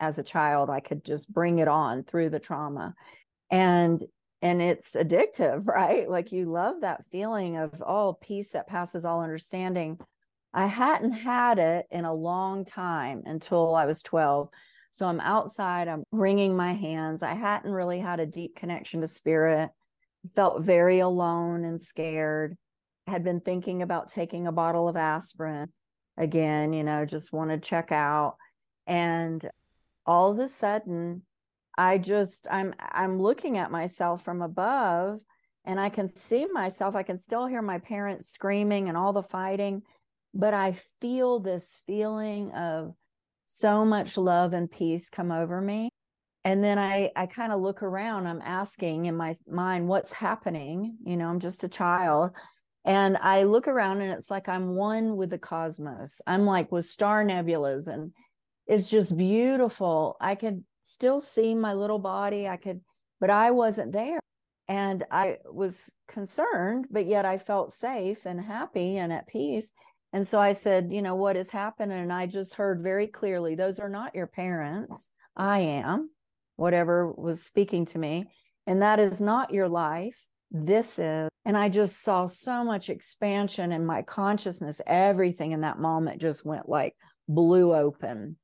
[0.00, 0.70] as a child.
[0.70, 2.94] I could just bring it on through the trauma.
[3.50, 4.02] And
[4.44, 6.08] and it's addictive, right?
[6.08, 9.98] Like you love that feeling of oh, peace that passes all understanding.
[10.52, 14.50] I hadn't had it in a long time until I was 12.
[14.92, 17.24] So I'm outside, I'm wringing my hands.
[17.24, 19.70] I hadn't really had a deep connection to spirit.
[20.36, 22.56] Felt very alone and scared.
[23.08, 25.72] Had been thinking about taking a bottle of aspirin
[26.16, 28.36] again, you know, just want to check out.
[28.86, 29.44] And
[30.06, 31.22] all of a sudden,
[31.76, 35.20] I just I'm I'm looking at myself from above
[35.64, 36.94] and I can see myself.
[36.94, 39.82] I can still hear my parents screaming and all the fighting,
[40.32, 42.94] but I feel this feeling of
[43.46, 45.90] so much love and peace come over me.
[46.44, 50.98] And then I I kind of look around, I'm asking in my mind what's happening,
[51.04, 52.32] you know, I'm just a child.
[52.84, 56.20] And I look around and it's like I'm one with the cosmos.
[56.26, 58.12] I'm like with star nebulas and
[58.66, 60.16] it's just beautiful.
[60.20, 62.46] I could still see my little body.
[62.46, 62.80] I could,
[63.20, 64.20] but I wasn't there.
[64.68, 69.72] And I was concerned, but yet I felt safe and happy and at peace.
[70.12, 71.92] And so I said, you know, what has happened?
[71.92, 75.10] And I just heard very clearly, those are not your parents.
[75.36, 76.10] I am,
[76.56, 78.26] whatever was speaking to me.
[78.66, 80.26] And that is not your life.
[80.50, 81.28] This is.
[81.44, 84.80] And I just saw so much expansion in my consciousness.
[84.86, 86.94] Everything in that moment just went like
[87.28, 88.36] blew open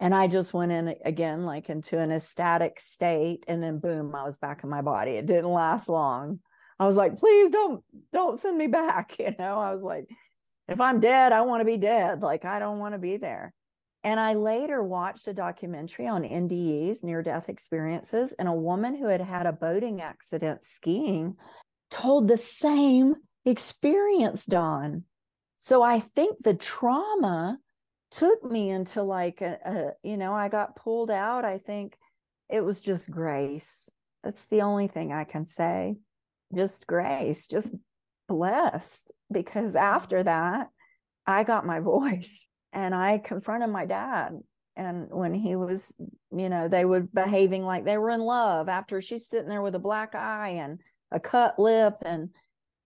[0.00, 4.24] and i just went in again like into an ecstatic state and then boom i
[4.24, 5.12] was back in my body.
[5.12, 6.40] It didn't last long.
[6.78, 7.82] I was like please don't
[8.12, 9.58] don't send me back you know?
[9.58, 10.08] I was like
[10.68, 12.22] if i'm dead i want to be dead.
[12.22, 13.52] Like i don't want to be there.
[14.04, 19.06] And i later watched a documentary on ndes near death experiences and a woman who
[19.06, 21.36] had had a boating accident skiing
[21.90, 25.04] told the same experience dawn.
[25.56, 27.58] So i think the trauma
[28.10, 31.96] took me into like a, a, you know i got pulled out i think
[32.48, 33.90] it was just grace.
[34.22, 35.96] That's the only thing i can say.
[36.54, 37.74] Just grace just
[38.28, 39.84] blessed because mm-hmm.
[39.84, 40.68] after that
[41.26, 44.32] i got my voice and i confronted my dad
[44.76, 45.94] and when he was
[46.36, 49.74] you know they were behaving like they were in love after she's sitting there with
[49.74, 52.30] a black eye and a cut lip and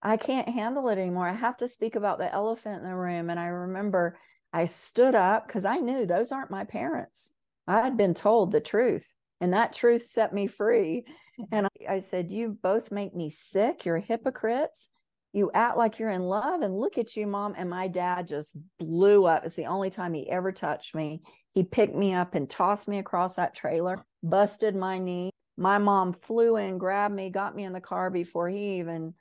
[0.02, 1.28] i can't handle it anymore.
[1.28, 4.18] I have to speak about the elephant in the room and i remember
[4.52, 7.30] I stood up because I knew those aren't my parents.
[7.66, 11.04] I had been told the truth, and that truth set me free.
[11.52, 13.84] And I, I said, You both make me sick.
[13.84, 14.88] You're hypocrites.
[15.32, 17.54] You act like you're in love, and look at you, mom.
[17.56, 19.44] And my dad just blew up.
[19.44, 21.22] It's the only time he ever touched me.
[21.52, 25.30] He picked me up and tossed me across that trailer, busted my knee.
[25.56, 29.14] My mom flew in, grabbed me, got me in the car before he even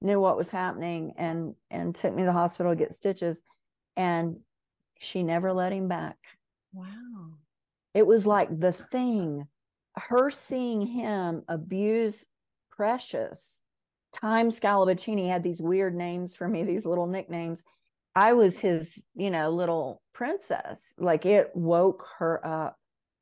[0.00, 3.42] knew what was happening and and took me to the hospital to get stitches
[3.96, 4.36] and
[5.04, 6.16] she never let him back.
[6.72, 7.38] Wow.
[7.94, 9.46] It was like the thing,
[9.94, 12.26] her seeing him abuse
[12.70, 13.62] Precious.
[14.12, 17.62] Time Scalabaccini had these weird names for me, these little nicknames.
[18.16, 20.94] I was his, you know, little princess.
[20.98, 22.76] Like it woke her up.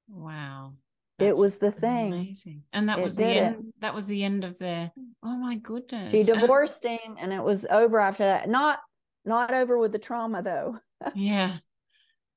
[0.08, 0.74] Wow.
[1.18, 2.12] That's it was the thing.
[2.12, 2.62] Amazing.
[2.72, 3.56] And that it was the end.
[3.56, 3.80] It.
[3.80, 4.90] That was the end of the
[5.22, 6.10] oh my goodness.
[6.10, 6.98] She divorced and...
[6.98, 8.48] him and it was over after that.
[8.48, 8.80] Not
[9.24, 10.78] not over with the trauma though.
[11.14, 11.52] yeah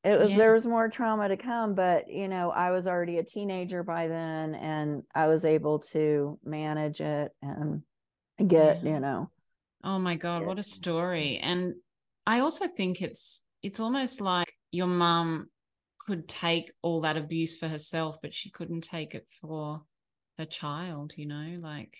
[0.05, 0.37] it was yeah.
[0.37, 4.07] there was more trauma to come but you know i was already a teenager by
[4.07, 7.81] then and i was able to manage it and
[8.47, 8.93] get yeah.
[8.93, 9.29] you know
[9.83, 11.73] oh my god what a story and
[12.25, 15.47] i also think it's it's almost like your mom
[15.99, 19.81] could take all that abuse for herself but she couldn't take it for
[20.37, 21.97] her child you know like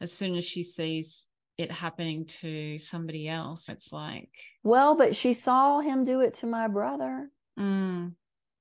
[0.00, 4.30] as soon as she sees it happening to somebody else it's like
[4.62, 8.14] well but she saw him do it to my brother Mm.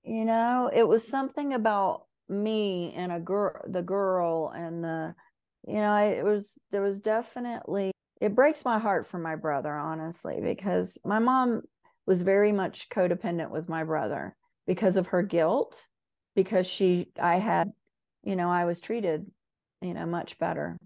[0.04, 5.16] You know, it was something about me and a girl, the girl, and the,
[5.68, 10.40] you know, it was, there was definitely it breaks my heart for my brother, honestly,
[10.42, 11.62] because my mom
[12.06, 15.88] was very much codependent with my brother because of her guilt,
[16.36, 17.72] because she, I had,
[18.24, 19.26] you know, I was treated,
[19.82, 20.78] you know, much better.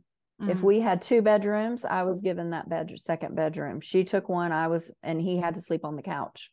[0.41, 0.49] Mm.
[0.49, 3.79] If we had two bedrooms, I was given that bed, second bedroom.
[3.81, 6.51] She took one, I was, and he had to sleep on the couch.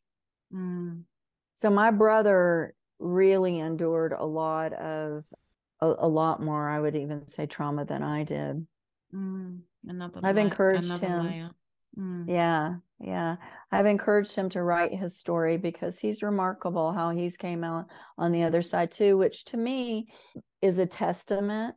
[0.55, 1.03] Mm.
[1.59, 5.27] So my brother really endured a lot of,
[5.81, 8.67] a, a, lot more, I would even say, trauma than I did.
[9.15, 11.51] Mm another i've encouraged him
[11.99, 12.25] mm.
[12.27, 13.37] yeah yeah
[13.71, 18.33] i've encouraged him to write his story because he's remarkable how he's came out on
[18.33, 20.09] the other side too which to me
[20.61, 21.75] is a testament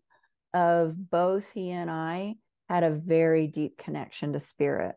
[0.53, 2.35] of both he and i
[2.69, 4.95] had a very deep connection to spirit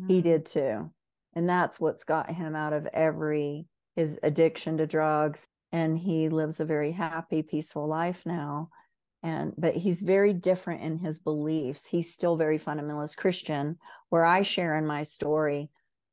[0.00, 0.08] mm.
[0.08, 0.90] he did too
[1.34, 3.66] and that's what's got him out of every
[3.96, 8.70] his addiction to drugs and he lives a very happy peaceful life now
[9.24, 11.86] and but he's very different in his beliefs.
[11.86, 13.78] He's still very fundamentalist christian
[14.10, 15.70] where i share in my story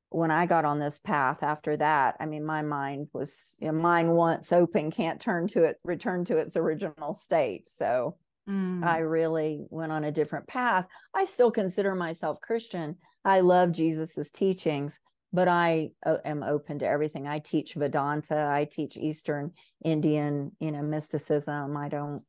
[0.10, 3.74] when i got on this path after that i mean my mind was you know,
[3.74, 7.70] mind once open can't turn to it return to its original state.
[7.70, 8.17] So
[8.50, 8.84] mm.
[8.84, 10.88] i really went on a different path.
[11.13, 12.98] I still consider myself christian.
[13.24, 15.00] I love jesus's teachings
[15.34, 17.28] but i uh, am open to everything.
[17.28, 19.52] I teach vedanta i teach eastern
[19.84, 21.78] indian you know mysticism.
[21.78, 22.22] I don't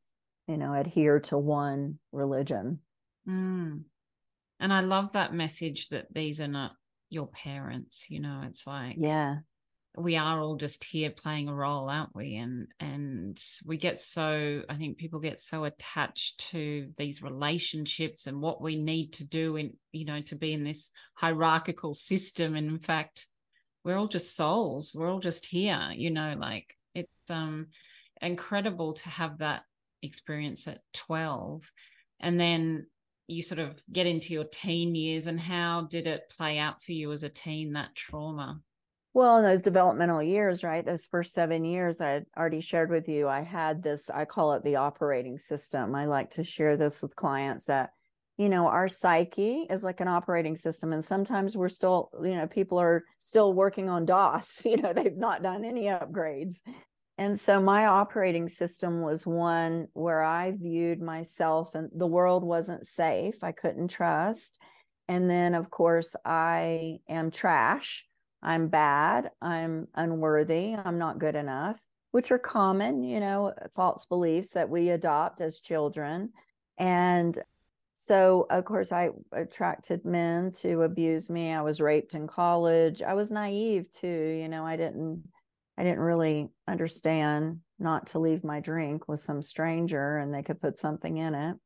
[0.47, 2.81] you know adhere to one religion.
[3.29, 3.85] Mm.
[4.59, 6.73] and i love that message that these are not
[7.09, 9.37] your parents you know it's like yeah
[9.97, 12.37] we are all just here playing a role aren't we?
[12.37, 18.41] And and we get so i think people get so attached to these relationships and
[18.41, 22.57] what we need to do in you know to be in this hierarchical system.
[22.57, 23.27] And in fact
[23.85, 24.95] we're all just souls.
[24.97, 27.67] We're all just here you know like it's um
[28.21, 29.65] incredible to have that
[30.03, 31.71] experience at 12
[32.21, 32.87] and then
[33.29, 36.93] you sort of get into your teen years and how did it play out for
[36.93, 38.57] you as a teen that trauma
[39.15, 43.29] well in those developmental years right those first seven years i already shared with you
[43.29, 47.17] i had this i call it the operating system i like to share this with
[47.17, 47.91] clients that
[48.39, 52.47] you know our psyche is like an operating system and sometimes we're still you know
[52.47, 56.61] people are still working on dos you know they've not done any upgrades
[57.19, 62.87] and so my operating system was one where I viewed myself and the world wasn't
[62.87, 63.45] safe.
[63.45, 64.59] I couldn't trust.
[65.09, 68.07] And then, of course, I am trash.
[68.43, 69.31] I'm bad.
[69.41, 70.75] I'm unworthy.
[70.75, 75.41] I'm not good enough, which are common, you know, uh, false beliefs that we adopt
[75.41, 76.31] as children.
[76.79, 77.39] And
[77.95, 81.53] so, of course, I attracted men to abuse me.
[81.53, 83.03] I was raped in college.
[83.03, 84.09] I was naive too.
[84.41, 85.23] You know, I didn't
[85.79, 90.61] I didn't really understand not to leave my drink with some stranger and they could
[90.61, 91.57] put something in it.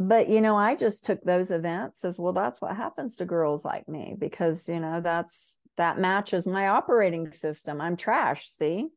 [0.00, 3.64] But, you know, I just took those events as well, that's what happens to girls
[3.64, 7.80] like me because, you know, that's that matches my operating system.
[7.80, 8.48] I'm trash.
[8.48, 8.88] See,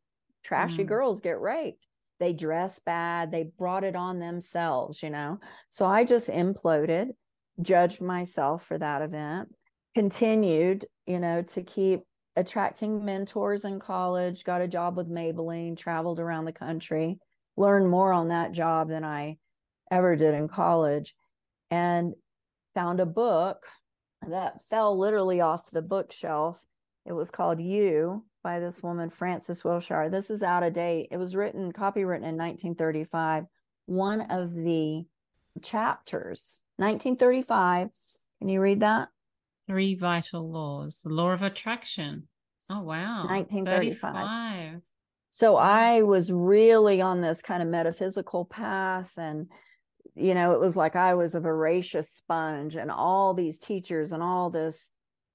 [0.43, 0.87] trashy mm.
[0.87, 1.85] girls get raped.
[2.19, 3.31] They dress bad.
[3.31, 5.39] They brought it on themselves, you know.
[5.69, 7.09] So I just imploded,
[7.59, 9.49] judged myself for that event,
[9.95, 12.01] continued, you know, to keep
[12.35, 17.17] attracting mentors in college, got a job with Maybelline, traveled around the country,
[17.57, 19.37] learned more on that job than I
[19.91, 21.13] ever did in college,
[21.69, 22.15] and
[22.73, 23.67] found a book
[24.27, 26.65] that fell literally off the bookshelf.
[27.05, 30.09] It was called You by this woman, Frances Wilshire.
[30.09, 31.09] This is out of date.
[31.11, 33.45] It was written, copywritten in 1935.
[33.87, 35.05] One of the
[35.61, 37.89] chapters, 1935.
[38.39, 39.09] Can you read that?
[39.67, 41.01] Three vital laws.
[41.03, 42.27] The law of attraction.
[42.69, 43.27] Oh, wow.
[43.27, 44.81] 1935.
[45.29, 49.13] So I was really on this kind of metaphysical path.
[49.17, 49.47] And,
[50.15, 54.21] you know, it was like I was a voracious sponge, and all these teachers and
[54.21, 54.91] all this,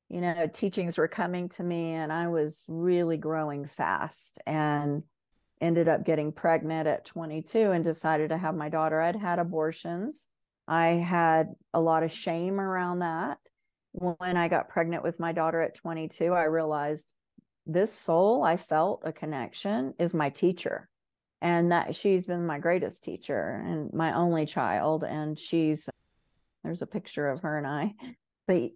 [0.09, 1.93] you know, teachings were coming to me.
[1.93, 5.03] And I was really growing fast and
[5.61, 9.01] ended up getting pregnant at 22 and decided to have my daughter.
[9.01, 10.29] I'd had abortions.
[10.69, 13.39] I had a lot of shame around that
[13.97, 17.15] when I got pregnant with my daughter at 22, I realized
[17.65, 20.89] this soul I felt a connection is my teacher.
[21.43, 25.05] And that she's been my greatest teacher and my only child.
[25.05, 25.89] And she's
[26.65, 27.95] there's a picture of her and I.
[28.47, 28.71] But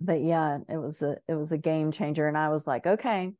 [0.00, 2.26] but yeah, it was a it was a game changer.
[2.26, 3.32] And I was like, okay,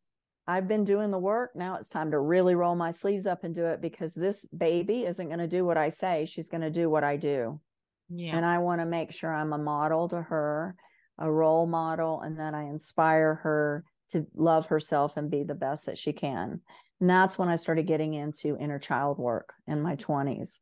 [0.47, 1.53] I've been doing the work.
[1.55, 5.05] Now it's time to really roll my sleeves up and do it because this baby
[5.07, 6.27] isn't going to do what I say.
[6.27, 7.61] She's going to do what I do.
[8.11, 8.37] Yeah.
[8.37, 10.75] And I want to make sure I'm a model to her
[11.19, 15.87] a role model and that I inspire her to love herself and be the best
[15.87, 16.61] that she can.
[17.01, 20.59] And that's when I started getting into inner child work in my 20s.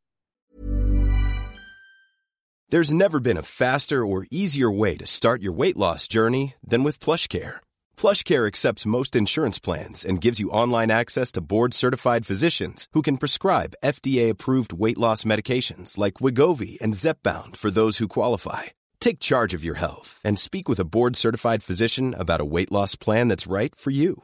[2.69, 6.83] There's never been a faster or easier way to start your weight loss journey than
[6.83, 7.61] with PlushCare.
[7.95, 13.17] PlushCare accepts most insurance plans and gives you online access to board-certified physicians who can
[13.17, 18.63] prescribe FDA-approved weight loss medications like Wegovy and Zepbound for those who qualify.
[18.99, 22.95] Take charge of your health and speak with a board-certified physician about a weight loss
[22.95, 24.23] plan that's right for you.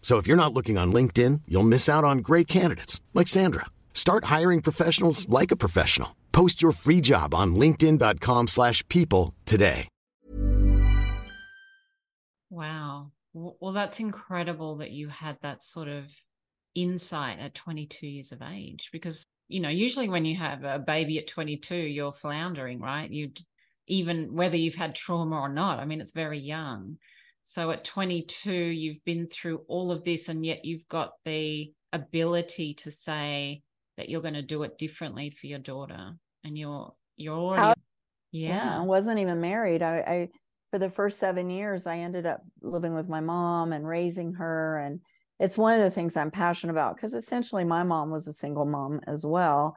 [0.00, 3.66] So if you're not looking on LinkedIn, you'll miss out on great candidates like Sandra.
[3.92, 6.16] Start hiring professionals like a professional.
[6.32, 9.88] Post your free job on linkedin.com/people today.
[12.50, 13.12] Wow.
[13.34, 16.10] Well, that's incredible that you had that sort of
[16.74, 21.18] insight at 22 years of age because, you know, usually when you have a baby
[21.18, 23.10] at 22, you're floundering, right?
[23.10, 23.32] You
[23.86, 25.78] even whether you've had trauma or not.
[25.78, 26.98] I mean, it's very young.
[27.50, 32.74] So at 22, you've been through all of this and yet you've got the ability
[32.74, 33.62] to say
[33.96, 36.12] that you're going to do it differently for your daughter
[36.44, 37.74] and you're you're already How-
[38.32, 38.78] yeah.
[38.78, 39.80] I wasn't even married.
[39.80, 40.28] I, I
[40.70, 44.80] for the first seven years, I ended up living with my mom and raising her.
[44.80, 45.00] And
[45.40, 48.66] it's one of the things I'm passionate about because essentially my mom was a single
[48.66, 49.74] mom as well,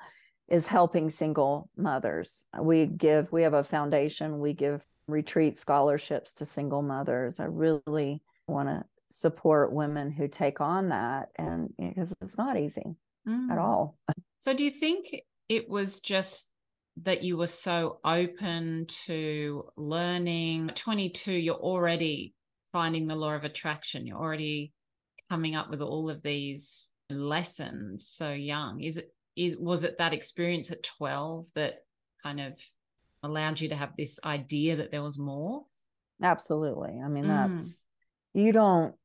[0.50, 2.44] is helping single mothers.
[2.60, 7.40] We give, we have a foundation, we give retreat scholarships to single mothers.
[7.40, 12.96] I really want to support women who take on that and because it's not easy
[13.28, 13.62] at Mm.
[13.62, 14.00] all.
[14.40, 15.06] So do you think
[15.48, 16.50] it was just
[16.98, 20.70] that you were so open to learning?
[20.70, 22.34] 22, you're already
[22.72, 24.08] finding the law of attraction.
[24.08, 24.74] You're already
[25.30, 28.82] coming up with all of these lessons so young.
[28.82, 31.80] Is it is was it that experience at 12 that
[32.24, 32.60] kind of
[33.24, 35.64] allowed you to have this idea that there was more?
[36.22, 37.00] Absolutely.
[37.04, 37.28] I mean, Mm.
[37.28, 37.86] that's
[38.34, 38.96] you don't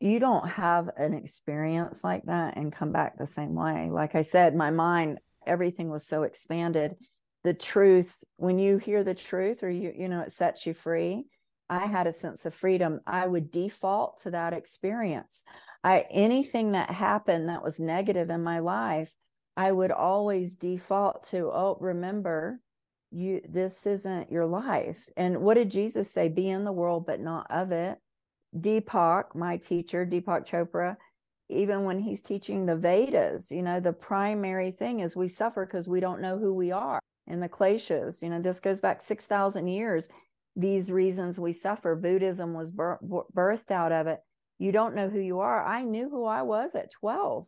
[0.00, 3.88] you don't have an experience like that and come back the same way.
[3.88, 6.96] Like I said, my mind, everything was so expanded.
[7.44, 11.26] The truth, when you hear the truth or you, you know, it sets you free.
[11.70, 13.00] I had a sense of freedom.
[13.06, 15.44] I would default to that experience.
[15.84, 19.14] I anything that happened that was negative in my life,
[19.56, 22.60] I would always default to, oh, remember,
[23.12, 25.08] you this isn't your life.
[25.16, 26.28] And what did Jesus say?
[26.28, 27.98] Be in the world, but not of it.
[28.56, 30.96] Deepak, my teacher, Deepak Chopra,
[31.48, 35.88] even when he's teaching the Vedas, you know, the primary thing is we suffer because
[35.88, 37.00] we don't know who we are.
[37.26, 40.08] In the Kleshas, you know, this goes back 6,000 years.
[40.56, 42.98] These reasons we suffer, Buddhism was bir-
[43.34, 44.20] birthed out of it.
[44.58, 45.64] You don't know who you are.
[45.64, 47.46] I knew who I was at 12.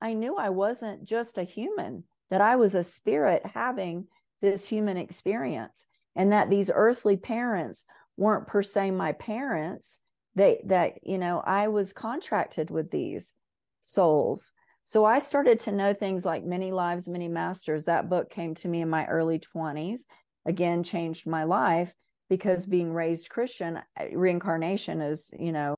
[0.00, 4.06] I knew I wasn't just a human, that I was a spirit having
[4.40, 5.86] this human experience,
[6.16, 7.84] and that these earthly parents
[8.16, 10.00] weren't per se my parents
[10.34, 13.34] they that you know i was contracted with these
[13.80, 14.52] souls.
[14.84, 17.84] So i started to know things like many lives many masters.
[17.84, 20.00] That book came to me in my early 20s
[20.46, 21.94] again changed my life
[22.30, 25.74] because being raised christian uh, reincarnation is you know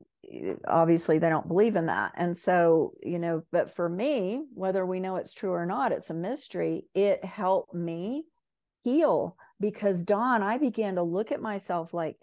[0.68, 2.12] obviously they don't believe in that.
[2.16, 6.10] And so you know but for me whether we know it's true or not it's
[6.10, 6.86] a mystery.
[6.94, 8.24] It helped me
[8.82, 12.16] heal because dawn i began to look at myself like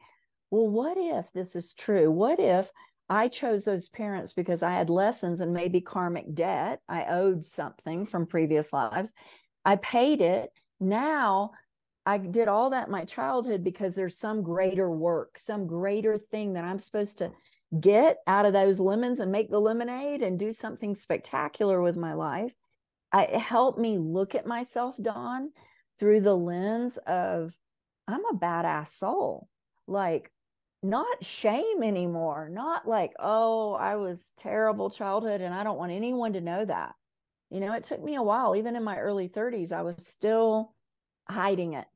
[0.49, 2.10] well, what if this is true?
[2.10, 2.72] What if
[3.10, 6.82] I chose those parents because I had lessons and maybe karmic debt?
[6.88, 9.14] I owed something from previous lives.
[9.66, 10.51] I paid it.
[10.80, 11.51] Now
[12.05, 16.53] I did all that in my childhood because there's some greater work, some greater thing
[16.53, 17.32] that I'm supposed to
[17.78, 22.14] get out of those lemons and make the lemonade and do something spectacular with my
[22.14, 22.55] life.
[23.12, 25.51] I, it helped me look at myself, Dawn,
[26.00, 27.54] through the lens of
[28.08, 29.50] I'm a badass soul.
[29.88, 30.32] Like,
[30.84, 36.34] not shame anymore not like oh i was terrible childhood and i don't want anyone
[36.34, 36.93] to know that.
[37.50, 40.76] You know it took me a while even in my early 30s i was still
[41.28, 41.88] hiding it.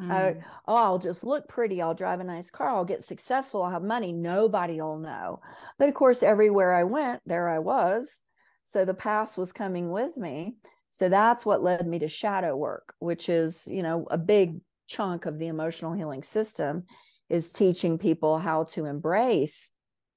[0.00, 0.10] Mm.
[0.10, 0.36] I,
[0.66, 3.82] oh i'll just look pretty i'll drive a nice car i'll get successful i'll have
[3.82, 4.12] money.
[4.12, 5.40] Nobody will know.
[5.78, 8.20] But of course everywhere i went there i was.
[8.64, 10.54] So the past was coming with me
[10.94, 15.26] so that's what led me to shadow work which is you know a big chunk
[15.26, 16.84] of the emotional healing system
[17.30, 19.70] is teaching people how to embrace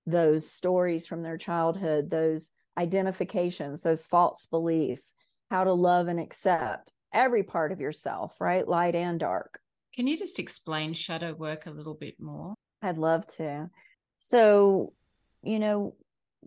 [0.05, 5.13] those stories from their childhood, those identifications, those false beliefs,
[5.49, 8.67] how to love and accept every part of yourself, right?
[8.67, 9.59] Light and dark,
[9.95, 12.53] Can you just explain shadow work a little bit more?
[12.81, 13.69] I'd love to.
[14.17, 14.91] So,
[15.41, 15.95] you know,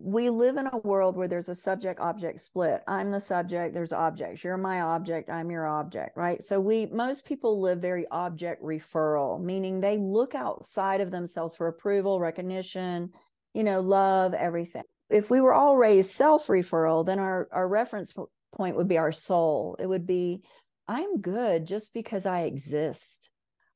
[0.01, 2.81] we live in a world where there's a subject object split.
[2.87, 4.45] I'm the subject, there's objects.
[4.45, 6.41] You're my object, I'm your object, right?
[6.41, 11.67] So we most people live very object referral, meaning they look outside of themselves for
[11.67, 13.09] approval, recognition,
[13.53, 14.83] you know, love, everything.
[15.09, 18.13] If we were all raised self-referral, then our our reference
[18.55, 19.75] point would be our soul.
[19.79, 20.43] It would be
[20.87, 23.29] I'm good just because I exist.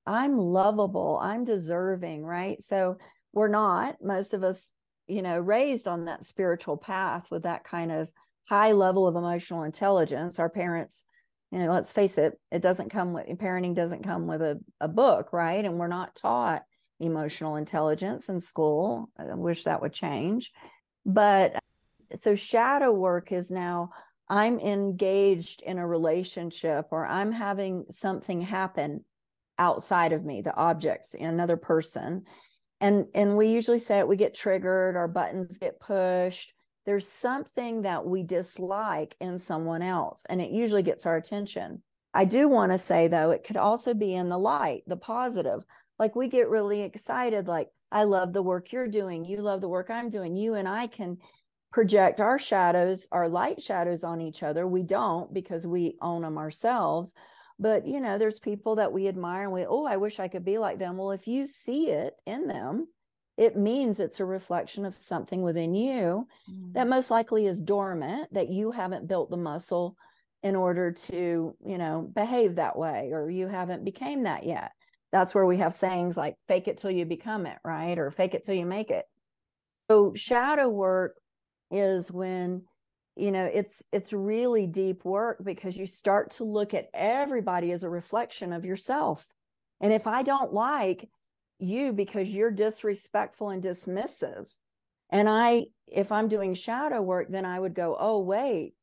[0.05, 2.61] I'm lovable, I'm deserving, right?
[2.61, 2.97] So
[3.33, 4.69] we're not most of us
[5.07, 8.11] you know raised on that spiritual path with that kind of
[8.49, 10.39] high level of emotional intelligence.
[10.39, 11.03] Our parents
[11.51, 14.87] you know let's face it it doesn't come with parenting doesn't come with a, a
[14.87, 15.63] book right?
[15.63, 16.63] And we're not taught
[16.99, 19.09] emotional intelligence in school.
[19.17, 20.51] I wish that would change.
[21.05, 21.55] But
[22.15, 23.89] so shadow work is now
[24.29, 29.03] i'm engaged in a relationship or i'm having something happen
[29.57, 32.23] outside of me the objects another person
[32.81, 36.53] and and we usually say it we get triggered our buttons get pushed.
[36.85, 41.81] There's something that we dislike in someone else and it usually gets our attention.
[42.13, 45.63] I do want to say though it could also be in the light the positive.
[45.99, 49.23] Like we get really excited like i love the work you're doing.
[49.25, 50.35] You love the work i'm doing.
[50.35, 51.17] You and i can
[51.71, 54.67] project our shadows our light shadows on each other.
[54.67, 57.13] We don't because we own them ourselves
[57.59, 60.45] but you know there's people that we admire and we oh i wish i could
[60.45, 60.97] be like them.
[60.97, 62.87] Well if you see it in them
[63.37, 66.73] it means it's a reflection of something within you mm.
[66.73, 69.97] that most likely is dormant that you haven't built the muscle
[70.43, 74.71] in order to you know behave that way or you haven't became that yet.
[75.11, 77.97] That's where we have sayings like fake it till you become it right?
[77.97, 79.05] Or fake it till you make it.
[79.87, 81.15] So shadow work
[81.71, 82.63] is when
[83.15, 87.83] you know it's it's really deep work because you start to look at everybody as
[87.83, 89.25] a reflection of yourself.
[89.81, 91.09] And if i don't like
[91.59, 94.47] you because you're disrespectful and dismissive
[95.09, 98.73] and i if i'm doing shadow work then i would go oh wait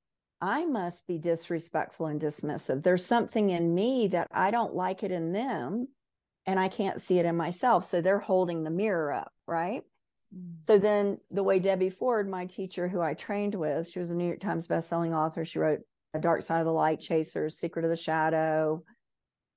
[0.41, 2.83] i must be disrespectful and dismissive.
[2.83, 5.89] There's something in me that i don't like it in them
[6.47, 7.85] and i can't see it in myself.
[7.85, 9.83] So they're holding the mirror up right.
[10.37, 10.64] Mm.
[10.64, 14.14] So then the way Debbie Ford, my teacher who I trained with, she was a
[14.14, 15.45] New York Times bestselling author.
[15.45, 15.81] She wrote
[16.14, 18.85] A Dark Side of the Light Chasers, Secret of the Shadow,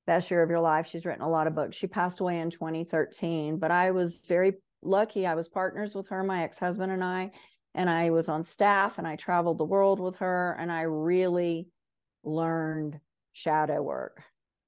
[0.05, 0.88] Best Year of Your Life.
[0.88, 1.78] She's written a lot of books.
[1.78, 5.26] She passed away in 2013, but I was very lucky.
[5.26, 7.32] I was partners with her, my ex-husband and I,
[7.76, 11.67] and I was on staff and I traveled the world with her and I really
[12.24, 12.99] learned
[13.32, 14.24] shadow work.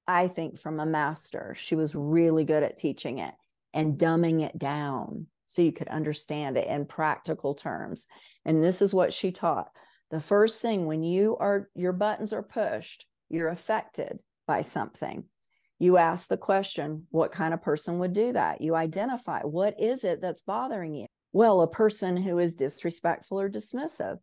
[0.08, 1.56] I think from a master.
[1.58, 3.34] She was really good at teaching it
[3.74, 8.06] and dumbing it down so you could understand it in practical terms.
[8.44, 9.68] And this is what she taught.
[10.10, 15.24] The first thing when you are your buttons are pushed, you're affected by something.
[15.78, 18.60] You ask the question, what kind of person would do that?
[18.60, 21.06] You identify what is it that's bothering you?
[21.32, 24.18] Well, a person who is disrespectful or dismissive.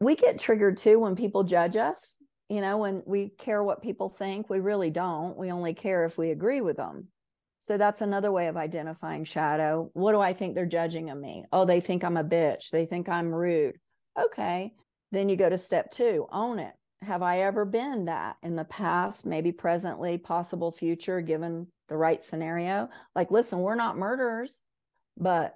[0.00, 2.16] We get triggered too when people judge us.
[2.48, 5.38] You know, when we care what people think, we really don't.
[5.38, 7.06] We only care if we agree with them.
[7.60, 9.90] So that's another way of identifying shadow.
[9.92, 11.44] What do I think they're judging of me?
[11.52, 12.70] Oh, they think I'm a bitch.
[12.70, 13.76] They think I'm rude.
[14.18, 14.72] Okay.
[15.12, 16.72] Then you go to step two own it.
[17.02, 22.22] Have I ever been that in the past, maybe presently, possible future, given the right
[22.22, 22.88] scenario?
[23.14, 24.62] Like, listen, we're not murderers,
[25.18, 25.54] but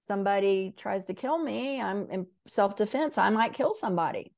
[0.00, 4.32] somebody tries to kill me, I'm in self defense, I might kill somebody,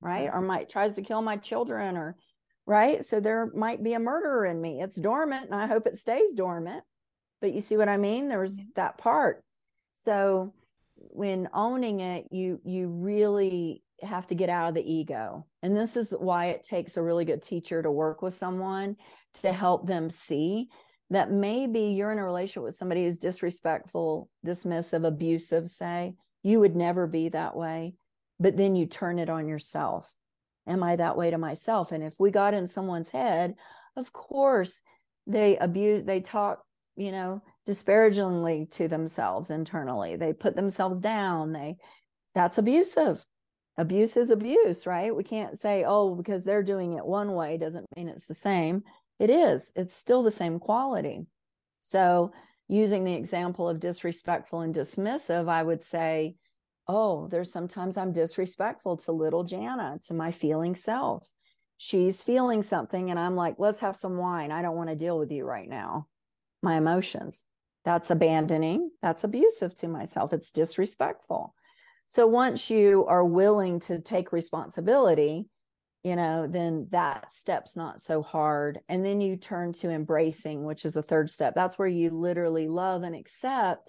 [0.00, 0.28] right?
[0.32, 2.16] Or might tries to kill my children or
[2.66, 3.04] right?
[3.04, 4.80] So there might be a murderer in me.
[4.80, 6.84] It's dormant and I hope it stays dormant.
[7.40, 8.28] But you see what I mean?
[8.28, 9.42] There's that part.
[9.92, 10.54] So
[10.96, 15.46] when owning it, you you really have to get out of the ego.
[15.62, 18.96] And this is why it takes a really good teacher to work with someone
[19.34, 20.68] to help them see
[21.10, 26.74] that maybe you're in a relationship with somebody who's disrespectful, dismissive, abusive, say, you would
[26.74, 27.94] never be that way.
[28.40, 30.10] But then you turn it on yourself
[30.66, 31.92] am I that way to myself?
[31.92, 33.54] And if we got in someone's head,
[33.96, 34.82] of course
[35.26, 36.62] they abuse, they talk,
[36.96, 40.16] you know, disparagingly to themselves internally.
[40.16, 41.52] They put themselves down.
[41.52, 41.76] They,
[42.34, 43.24] that's abusive.
[43.78, 45.14] Abuse is abuse, right?
[45.14, 48.82] We can't say, oh, because they're doing it one way doesn't mean it's the same.
[49.18, 51.26] It is, it's still the same quality.
[51.78, 52.32] So,
[52.68, 56.36] using the example of disrespectful and dismissive, I would say,
[56.88, 61.28] oh, there's sometimes I'm disrespectful to little Jana, to my feeling self.
[61.78, 64.52] She's feeling something, and I'm like, let's have some wine.
[64.52, 66.06] I don't want to deal with you right now.
[66.62, 67.42] My emotions.
[67.84, 68.90] That's abandoning.
[69.02, 70.32] That's abusive to myself.
[70.32, 71.54] It's disrespectful.
[72.06, 75.46] So once you are willing to take responsibility,
[76.04, 78.80] you know, then that step's not so hard.
[78.88, 81.54] And then you turn to embracing, which is a third step.
[81.54, 83.88] That's where you literally love and accept.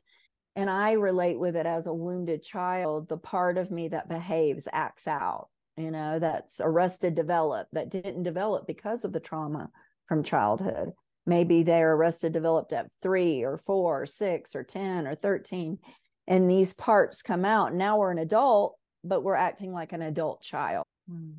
[0.56, 4.68] And I relate with it as a wounded child, the part of me that behaves,
[4.72, 9.70] acts out, you know, that's arrested, developed, that didn't develop because of the trauma
[10.06, 10.92] from childhood.
[11.26, 15.80] Maybe they're arrested, developed at three or four or six or 10 or 13.
[16.28, 17.74] And these parts come out.
[17.74, 20.86] Now we're an adult, but we're acting like an adult child.
[21.10, 21.36] Mm.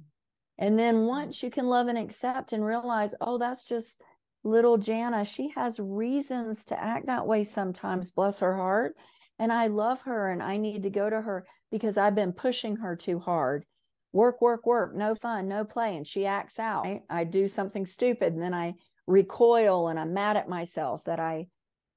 [0.58, 4.00] And then once you can love and accept and realize, oh, that's just
[4.44, 5.24] little Jana.
[5.24, 8.94] She has reasons to act that way sometimes, bless her heart.
[9.38, 12.76] And I love her and I need to go to her because I've been pushing
[12.76, 13.64] her too hard.
[14.12, 15.96] Work, work, work, no fun, no play.
[15.96, 16.86] And she acts out.
[16.86, 18.74] I, I do something stupid and then I
[19.08, 21.48] recoil and I'm mad at myself that I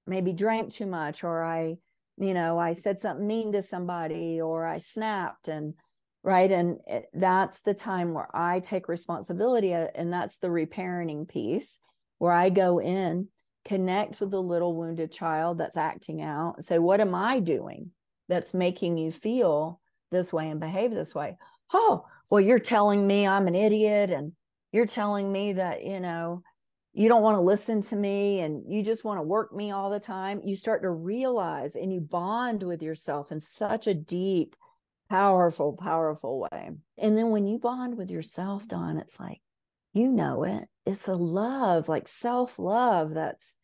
[0.07, 1.77] maybe drank too much or I,
[2.17, 5.75] you know, I said something mean to somebody or I snapped and
[6.23, 11.27] right and it, that's the time where i take responsibility uh, and that's the reparenting
[11.27, 11.79] piece
[12.17, 13.27] where i go in
[13.65, 17.91] connect with the little wounded child that's acting out and say what am i doing
[18.29, 19.79] that's making you feel
[20.11, 21.37] this way and behave this way
[21.73, 24.31] oh well you're telling me i'm an idiot and
[24.71, 26.41] you're telling me that you know
[26.93, 29.89] you don't want to listen to me and you just want to work me all
[29.89, 34.55] the time you start to realize and you bond with yourself in such a deep
[35.09, 36.71] powerful, powerful way.
[36.97, 39.41] And then when you bond with yourself, Dawn, it's like,
[39.93, 40.65] you know it.
[40.85, 43.55] It's a love, like self love that's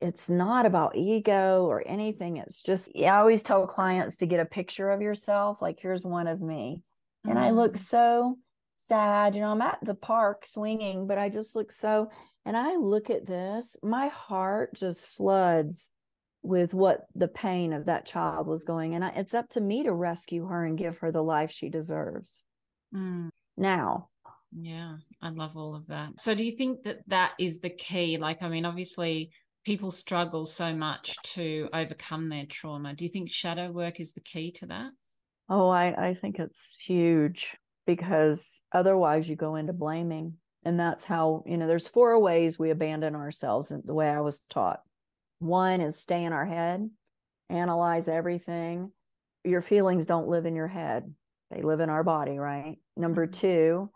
[0.00, 2.36] it's not about ego or anything.
[2.36, 5.60] It's just, I always tell clients to get a picture of yourself.
[5.60, 6.82] Like, here's one of me.
[7.26, 7.30] Mm-hmm.
[7.30, 7.78] And I look mm.
[7.78, 8.36] so
[8.76, 9.34] sad.
[9.34, 12.10] You know, I'm at the park swinging, but I just look so,
[12.44, 15.90] and I look at this, my heart just floods
[16.42, 19.82] with what the pain of that child was going and I, it's up to me
[19.82, 22.44] to rescue her and give her the life she deserves
[22.94, 23.28] mm.
[23.56, 24.08] now
[24.56, 28.16] yeah i love all of that so do you think that that is the key
[28.18, 29.30] like i mean obviously
[29.64, 34.20] people struggle so much to overcome their trauma do you think shadow work is the
[34.20, 34.90] key to that
[35.48, 37.56] oh i i think it's huge
[37.86, 42.70] because otherwise you go into blaming and that's how you know there's four ways we
[42.70, 44.80] abandon ourselves in the way i was taught
[45.38, 46.90] one is stay in our head,
[47.48, 48.90] analyze everything.
[49.44, 51.12] Your feelings don't live in your head,
[51.50, 52.76] they live in our body, right?
[52.96, 53.40] Number mm-hmm.
[53.40, 53.90] two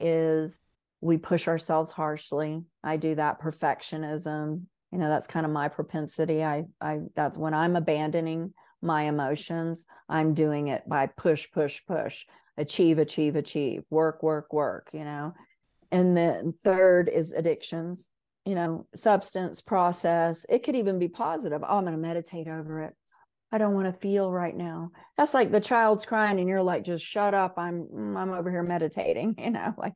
[0.00, 0.58] is
[1.00, 2.62] we push ourselves harshly.
[2.82, 4.62] I do that perfectionism.
[4.92, 6.42] You know, that's kind of my propensity.
[6.44, 12.24] I, I, that's when I'm abandoning my emotions, I'm doing it by push, push, push,
[12.56, 15.34] achieve, achieve, achieve, work, work, work, you know.
[15.92, 18.10] And then third is addictions
[18.44, 20.46] you know, substance process.
[20.48, 21.62] It could even be positive.
[21.62, 22.94] Oh, I'm going to meditate over it.
[23.52, 24.92] I don't want to feel right now.
[25.16, 27.54] That's like the child's crying and you're like, just shut up.
[27.58, 29.94] I'm mm, I'm over here meditating, you know, like,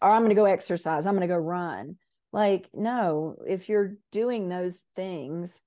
[0.00, 1.06] or I'm going to go exercise.
[1.06, 1.96] I'm going to go run.
[2.32, 5.60] Like, no, if you're doing those things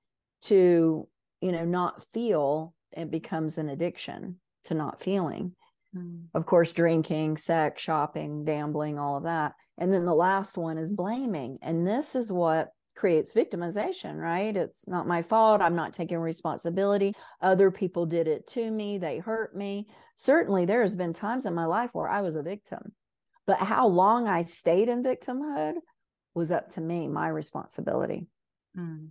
[0.43, 1.07] to,
[1.41, 5.55] you know, not feel, it becomes an addiction to not feeling.
[5.95, 6.25] Mm.
[6.33, 9.53] Of course, drinking, sex, shopping, gambling, all of that.
[9.77, 11.59] And then the last one is blaming.
[11.61, 14.55] And this is what creates victimization, right?
[14.55, 15.61] It's not my fault.
[15.61, 17.13] I'm not taking responsibility.
[17.41, 18.97] Other people did it to me.
[18.97, 19.87] They hurt me.
[20.15, 22.93] Certainly, there has been times in my life where I was a victim.
[23.45, 25.75] But how long I stayed in victimhood
[26.33, 28.27] was up to me, my responsibility.
[28.77, 29.09] Mm.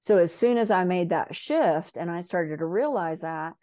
[0.00, 3.54] So as soon as I made that shift and I started to realize that,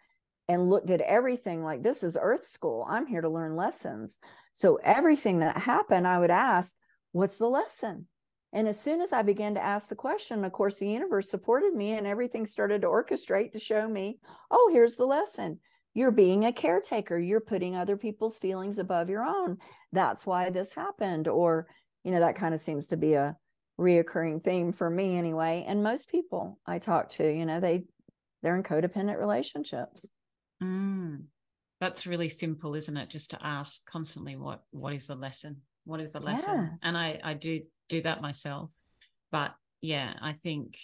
[0.48, 4.18] and looked at everything like this is earth school i'm here to learn lessons
[4.54, 6.74] so everything that happened i would ask
[7.12, 8.06] what's the lesson
[8.52, 11.74] and as soon as i began to ask the question of course the universe supported
[11.74, 14.18] me and everything started to orchestrate to show me
[14.50, 15.58] oh here's the lesson
[15.94, 19.56] you're being a caretaker you're putting other people's feelings above your own
[19.92, 21.66] that's why this happened or
[22.04, 23.36] you know that kind of seems to be a
[23.78, 27.84] reoccurring theme for me anyway and most people i talk to you know they
[28.42, 30.08] they're in codependent relationships
[30.62, 31.24] Mm,
[31.80, 33.08] that's really simple, isn't it?
[33.08, 35.60] Just to ask constantly, what what is the lesson?
[35.84, 36.56] What is the lesson?
[36.56, 36.80] Yes.
[36.82, 38.70] And I I do do that myself,
[39.30, 40.76] but yeah, I think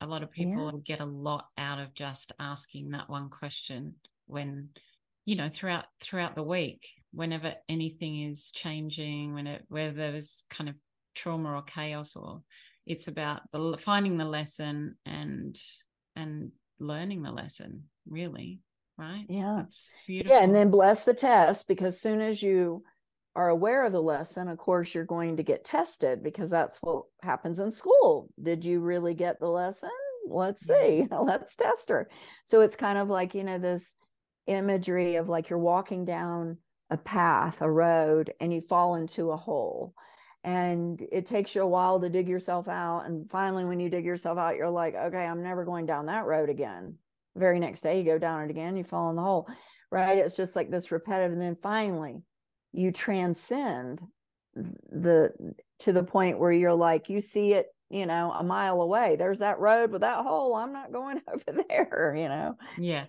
[0.00, 0.96] a lot of people yeah.
[0.96, 3.94] get a lot out of just asking that one question
[4.26, 4.70] when
[5.26, 10.70] you know throughout throughout the week whenever anything is changing when it where there's kind
[10.70, 10.76] of
[11.14, 12.40] trauma or chaos or
[12.86, 15.58] it's about the finding the lesson and
[16.16, 18.60] and learning the lesson really
[19.00, 19.24] right?
[19.28, 19.62] Yeah.
[19.62, 20.36] It's beautiful.
[20.36, 20.44] Yeah.
[20.44, 22.84] And then bless the test because soon as you
[23.40, 27.04] are aware of the lesson, of course, you're going to get tested because that's what
[27.22, 28.28] happens in school.
[28.40, 29.88] Did you really get the lesson?
[30.28, 31.06] Let's see.
[31.10, 32.10] Let's test her.
[32.44, 33.94] So it's kind of like, you know, this
[34.46, 36.58] imagery of like you're walking down
[36.90, 39.94] a path, a road, and you fall into a hole.
[40.44, 43.06] And it takes you a while to dig yourself out.
[43.06, 46.26] And finally, when you dig yourself out, you're like, okay, I'm never going down that
[46.26, 46.96] road again.
[47.32, 49.48] The very next day, you go down it again, you fall in the hole,
[49.90, 50.18] right?
[50.18, 51.32] It's just like this repetitive.
[51.32, 52.20] And then finally,
[52.72, 54.00] you transcend
[54.54, 55.32] the
[55.80, 59.16] to the point where you're like, you see it you know, a mile away.
[59.16, 60.54] There's that road with that hole.
[60.54, 62.56] I'm not going over there, you know.
[62.78, 63.06] Yeah.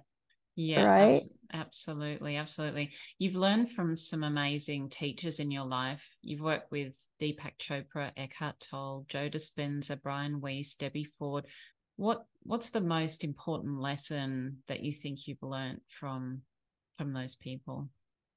[0.55, 0.83] Yeah.
[0.83, 1.21] Right.
[1.53, 2.35] Absolutely.
[2.35, 2.91] Absolutely.
[3.19, 6.15] You've learned from some amazing teachers in your life.
[6.21, 11.45] You've worked with Deepak Chopra, Eckhart Tolle, Joe Dispenza, Brian Weiss, Debbie Ford.
[11.95, 16.41] What what's the most important lesson that you think you've learned from
[16.97, 17.89] from those people?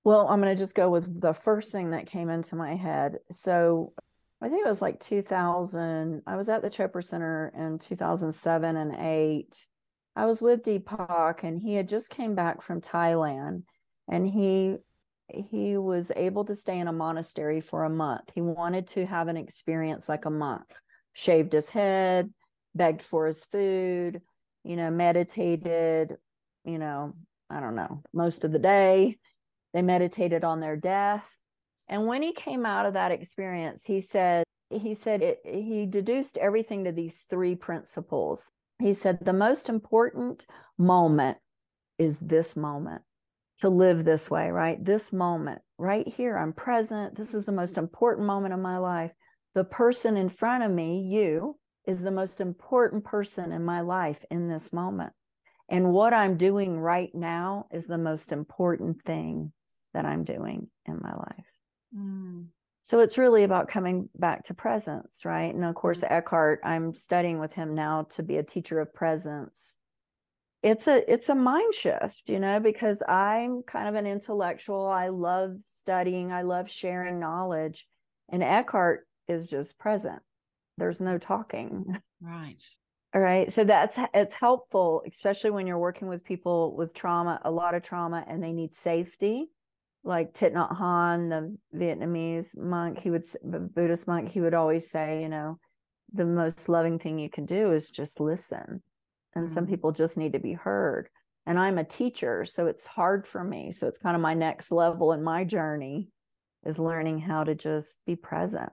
[0.05, 3.19] Well, I'm going to just go with the first thing that came into my head.
[3.31, 3.95] So
[4.41, 6.23] I think it was like 2000.
[6.27, 9.67] I was at the Chopra Center in 2007 and 8.
[10.15, 13.63] I was with Deepak and he had just came back from Thailand
[14.09, 14.77] and he
[15.29, 18.31] he was able to stay in a monastery for a month.
[18.35, 20.65] He wanted to have an experience like a monk.
[21.15, 22.31] Shaved his head,
[22.75, 24.21] begged for his food,
[24.65, 26.17] you know, meditated,
[26.65, 27.13] you know,
[27.49, 29.17] I don't know, most of the day.
[29.75, 31.37] They meditated on their death
[31.89, 36.39] and when he came out of that experience, he said, he said it, he deduced
[36.39, 38.49] everything to these three principles.
[38.79, 40.47] He said, the most important
[40.79, 41.39] moment
[41.99, 43.03] is this moment
[43.59, 44.83] to live this way, right?
[44.85, 47.15] This moment right here, I'm present.
[47.15, 49.13] This is the most important moment of my life.
[49.55, 51.57] The person in front of me, you,
[51.87, 55.13] is the most important person in my life in this moment.
[55.69, 59.53] And what I'm doing right now is the most important thing
[59.95, 61.47] that I'm doing in my life.
[61.97, 62.47] Mm.
[62.83, 65.55] So it's really about coming back to presence, right?
[65.55, 66.11] And of course, mm.
[66.11, 69.79] Eckhart, I'm studying with him now to be a teacher of presence.
[70.63, 74.87] It's a it's a mind shift, you know, because I'm kind of an intellectual.
[74.87, 77.87] I love studying, I love sharing knowledge.
[78.31, 80.23] And Eckhart is just present.
[80.79, 81.99] There's no talking.
[82.21, 82.63] Right.
[83.15, 83.53] All right.
[83.53, 87.83] So that's it's helpful, especially when you're working with people with trauma, a lot of
[87.83, 89.51] trauma, and they need safety
[90.05, 95.23] like Thich Nhat Hanh, the Vietnamese monk, he would Buddhist monk, he would always say,
[95.23, 95.59] you know,
[96.13, 98.83] the most loving thing you can do is just listen.
[99.35, 99.55] And mm-hmm.
[99.55, 101.09] some people just need to be heard.
[101.47, 103.73] And I'm a teacher, so it's hard for me.
[103.73, 106.09] So it's kind of my next level in my journey
[106.65, 108.71] is learning how to just be present.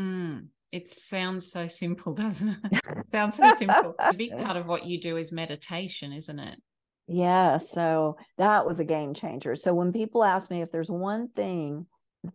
[0.00, 0.46] Mm.
[0.72, 2.58] It sounds so simple, doesn't it?
[2.72, 3.94] it sounds so simple.
[3.98, 6.58] a big part of what you do is meditation, isn't it?
[7.06, 9.56] Yeah, so that was a game changer.
[9.56, 11.86] So when people ask me if there's one thing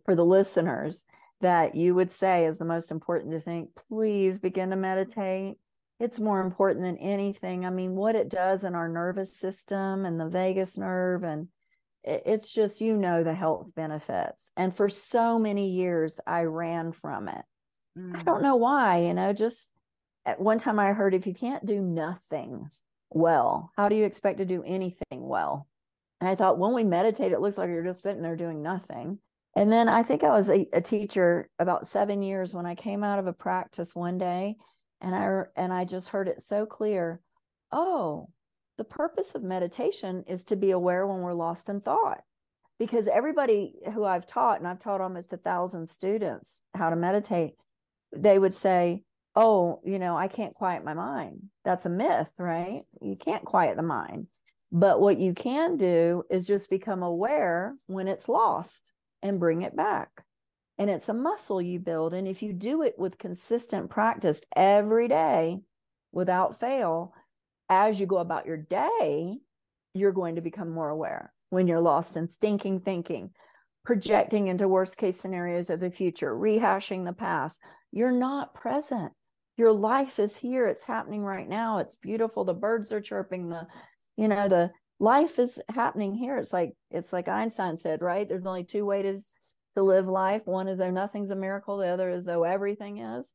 [0.04, 1.04] for the listeners
[1.40, 5.56] that you would say is the most important to think, please begin to meditate.
[6.00, 7.64] It's more important than anything.
[7.64, 11.48] I mean, what it does in our nervous system and the vagus nerve, and
[12.04, 14.52] it's just, you know, the health benefits.
[14.56, 17.44] And for so many years, I ran from it.
[17.98, 18.16] Mm.
[18.16, 19.72] I don't know why, you know, just
[20.24, 22.68] at one time I heard if you can't do nothing,
[23.10, 23.72] well?
[23.76, 25.66] How do you expect to do anything well?
[26.20, 29.18] And I thought, when we meditate, it looks like you're just sitting there doing nothing.
[29.56, 33.02] And then I think I was a, a teacher about seven years when I came
[33.02, 34.56] out of a practice one day,
[35.00, 37.20] and I and I just heard it so clear.
[37.72, 38.28] Oh,
[38.78, 42.22] the purpose of meditation is to be aware when we're lost in thought
[42.78, 47.54] because everybody who I've taught, and I've taught almost a thousand students how to meditate,
[48.16, 49.02] they would say,
[49.38, 51.44] oh, you know, I can't quiet my mind.
[51.64, 52.82] That's a myth, right?
[53.00, 54.26] You can't quiet the mind.
[54.72, 58.90] But what you can do is just become aware when it's lost
[59.22, 60.08] and bring it back.
[60.76, 62.14] And it's a muscle you build.
[62.14, 65.60] And if you do it with consistent practice every day
[66.10, 67.14] without fail,
[67.68, 69.36] as you go about your day,
[69.94, 73.30] you're going to become more aware when you're lost in stinking thinking,
[73.84, 77.60] projecting into worst case scenarios of the future, rehashing the past.
[77.92, 79.12] You're not present
[79.58, 83.66] your life is here it's happening right now it's beautiful the birds are chirping the
[84.16, 86.36] you know the life is happening here.
[86.36, 88.28] It's like it's like einstein said right?
[88.28, 89.32] There's only two ways
[89.76, 90.42] to live life.
[90.44, 93.32] One is though nothing's a miracle the other is though everything is.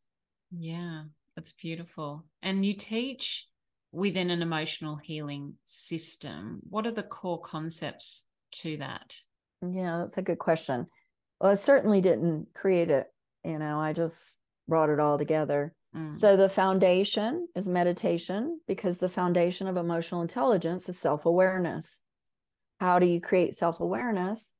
[0.52, 1.04] Yeah
[1.36, 2.26] that's beautiful.
[2.42, 3.48] And you teach
[3.92, 6.60] within an emotional healing system.
[6.70, 9.16] What are the core concepts to that?
[9.62, 10.88] Yeah that's a good question.
[11.40, 13.08] Well i certainly didn't create it
[13.44, 16.12] you know i just brought it all together Mm.
[16.12, 22.02] So the foundation is meditation because the foundation of emotional intelligence is self awareness.
[22.80, 24.54] How do you create self awareness?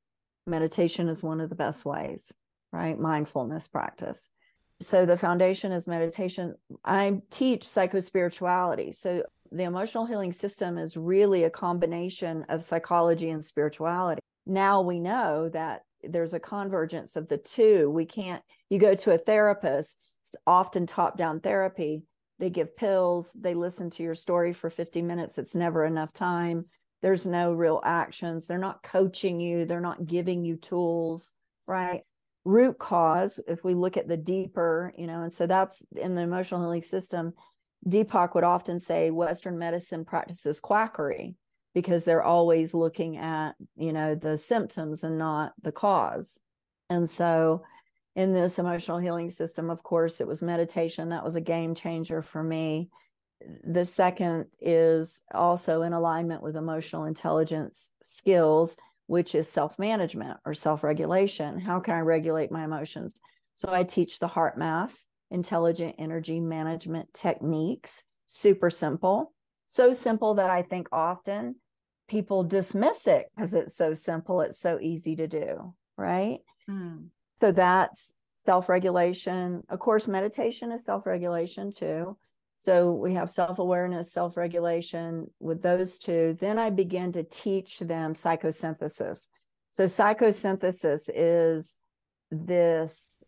[0.46, 2.32] Meditation is one of the best ways,
[2.72, 3.00] right?
[3.00, 4.30] Mindfulness practice.
[4.82, 6.56] So the foundation is meditation.
[6.84, 8.96] I teach psychospirituality.
[8.96, 14.22] So the emotional healing system is really a combination of psychology and spirituality.
[14.46, 17.90] now we know that there's a convergence of the two.
[17.90, 18.44] We can't,
[18.74, 22.02] you go to a therapist, often top down therapy,
[22.40, 25.38] they give pills, they listen to your story for 50 minutes.
[25.38, 26.64] It's never enough time.
[27.04, 28.48] There's no real actions.
[28.48, 31.34] They're not coaching you, they're not giving you tools,
[31.68, 32.02] right?
[32.46, 36.24] Root cause, if we look at the deeper, you know, and so that's in the
[36.24, 37.34] emotional healing system.
[37.88, 41.36] Deepak would often say Western medicine practices quackery
[41.76, 46.40] because they're always looking at you know the symptoms and not the cause
[46.90, 47.64] and so
[48.16, 51.10] in this emotional healing system of course it was meditation.
[51.10, 52.90] That was a game changer for me.
[53.64, 61.60] The second is also in alignment with emotional intelligence skills which is self-management or self-regulation.
[61.60, 63.20] How can i regulate my emotions?
[63.54, 64.94] So i teach the HeartMath,
[65.30, 69.34] intelligent energy management techniques super simple.
[69.66, 71.56] So simple that i think often
[72.08, 76.40] people dismiss it because it's so simple, it's so easy to do, right?
[76.70, 77.08] Mm.
[77.42, 79.64] So that's self regulation.
[79.70, 82.18] Of course, meditation is self regulation too.
[82.58, 86.38] So we have self awareness, self regulation with those two.
[86.40, 89.28] Then I begin to teach them psychosynthesis.
[89.72, 91.80] So psychosynthesis is
[92.32, 93.24] this,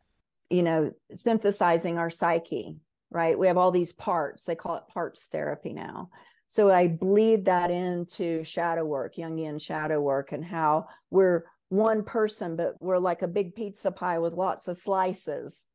[0.49, 2.77] you know, synthesizing our psyche,
[3.09, 3.37] right?
[3.37, 4.45] We have all these parts.
[4.45, 6.09] They call it parts therapy now.
[6.47, 12.55] So I bleed that into shadow work, Jungian shadow work, and how we're one person,
[12.55, 15.65] but we're like a big pizza pie with lots of slices,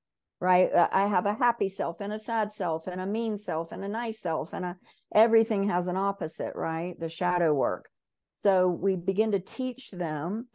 [0.40, 0.72] right?
[0.72, 3.84] Uh, I have a happy self and a sad self and a mean self and
[3.84, 4.76] a nice self, and a,
[5.14, 6.98] everything has an opposite, right?
[6.98, 7.88] The shadow work.
[8.34, 10.48] So we begin to teach them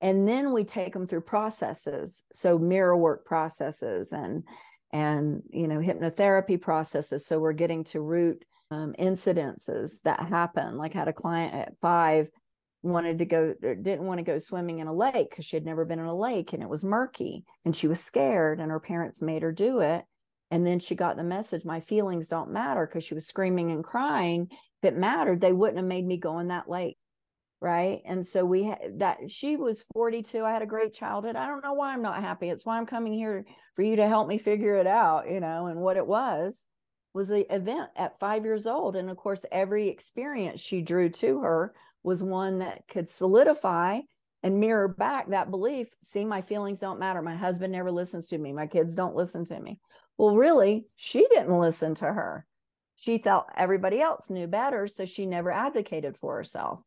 [0.00, 4.44] and then we take them through processes so mirror work processes and
[4.92, 10.76] and you know hypnotherapy processes so we're getting to root um, incidences that happen.
[10.76, 12.30] Like I had a client at five
[12.82, 15.64] wanted to go er, didn't want to go swimming in a lake because she had
[15.64, 18.80] never been in a lake and it was murky and she was scared and her
[18.80, 20.04] parents made her do it.
[20.50, 23.84] And then she got the message my feelings don't matter because she was screaming and
[23.84, 24.48] crying.
[24.82, 26.96] If it mattered they wouldn't have made me go in that lake.
[27.60, 28.02] Right?
[28.04, 31.34] And so we had that she was 42 i had a great childhood.
[31.34, 32.48] I don't know why i'm not happy.
[32.48, 35.66] It's why i'm coming here for you to help me figure it out you know
[35.66, 36.64] and what it was
[37.14, 38.94] was the event at five years old.
[38.94, 41.74] And of course, every experience she drew to her
[42.08, 44.00] was one that could solidify
[44.42, 47.20] and mirror back that belief see, my feelings don't matter.
[47.20, 48.52] My husband never listens to me.
[48.52, 49.78] My kids don't listen to me.
[50.16, 52.46] Well, really, she didn't listen to her.
[52.96, 54.88] She thought everybody else knew better.
[54.88, 56.80] So she never advocated for herself.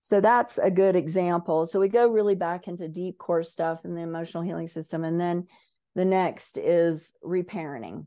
[0.00, 1.66] So that's a good example.
[1.66, 5.04] So we go really back into deep core stuff in the emotional healing system.
[5.04, 5.46] And then
[5.94, 8.06] the next is reparenting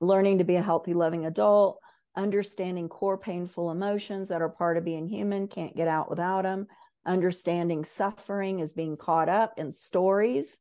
[0.00, 1.78] learning to be a healthy, loving adult,
[2.16, 6.66] understanding core painful emotions that are part of being human, can't get out without them,
[7.06, 10.60] understanding suffering is being caught up in stories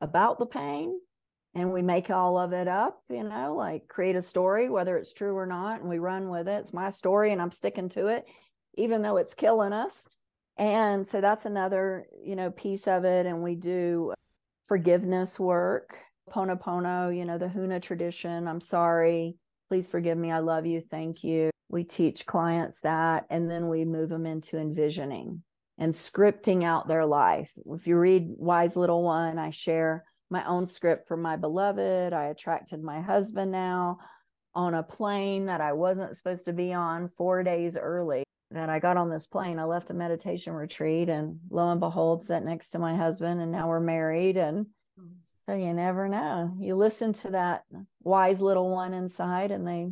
[0.00, 0.98] about the pain.
[1.56, 5.12] And we make all of it up, you know, like create a story, whether it's
[5.12, 6.60] true or not, and we run with it.
[6.60, 8.26] It's my story and I'm sticking to it,
[8.74, 10.04] even though it's killing us.
[10.56, 13.26] And so that's another, you know, piece of it.
[13.26, 14.14] And we do
[14.64, 15.96] forgiveness work
[16.30, 18.48] Ho'oponopono, you know, the Huna tradition.
[18.48, 19.36] I'm sorry.
[19.68, 20.30] Please forgive me.
[20.30, 20.80] I love you.
[20.80, 21.50] Thank you.
[21.68, 25.42] We teach clients that, and then we move them into envisioning
[25.78, 27.52] and scripting out their life.
[27.66, 32.12] If you read Wise Little One, I share my own script for my beloved.
[32.12, 33.98] I attracted my husband now
[34.54, 38.22] on a plane that I wasn't supposed to be on four days early.
[38.50, 42.24] That I got on this plane, I left a meditation retreat, and lo and behold,
[42.24, 44.36] sat next to my husband, and now we're married.
[44.36, 44.66] And
[45.22, 46.54] so you never know.
[46.58, 47.64] You listen to that
[48.02, 49.90] wise little one inside and they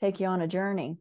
[0.00, 0.98] take you on a journey.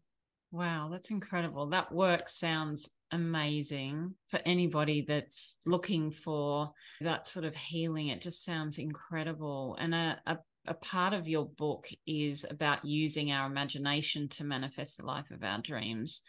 [0.52, 1.68] Wow, that's incredible.
[1.68, 6.72] That work sounds amazing for anybody that's looking for
[7.02, 8.08] that sort of healing.
[8.08, 9.76] It just sounds incredible.
[9.80, 10.38] And a, a,
[10.68, 15.44] a part of your book is about using our imagination to manifest the life of
[15.44, 16.22] our dreams.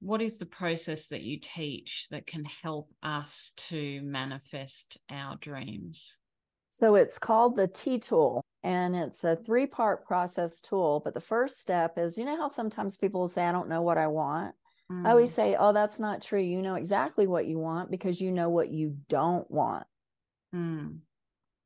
[0.00, 6.18] What is the process that you teach that can help us to manifest our dreams?
[6.70, 11.00] So it's called the T tool and it's a three part process tool.
[11.04, 13.98] But the first step is you know how sometimes people say, I don't know what
[13.98, 14.54] I want.
[14.90, 15.06] Mm.
[15.06, 15.36] I always mm.
[15.36, 16.40] say, Oh, that's not true.
[16.40, 19.86] You know exactly what you want because you know what you don't want.
[20.54, 20.98] Mm.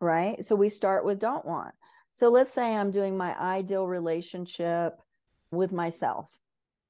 [0.01, 0.45] Right.
[0.45, 1.75] So we start with don't want.
[2.13, 4.95] So let's say I'm doing my ideal relationship
[5.51, 6.39] with myself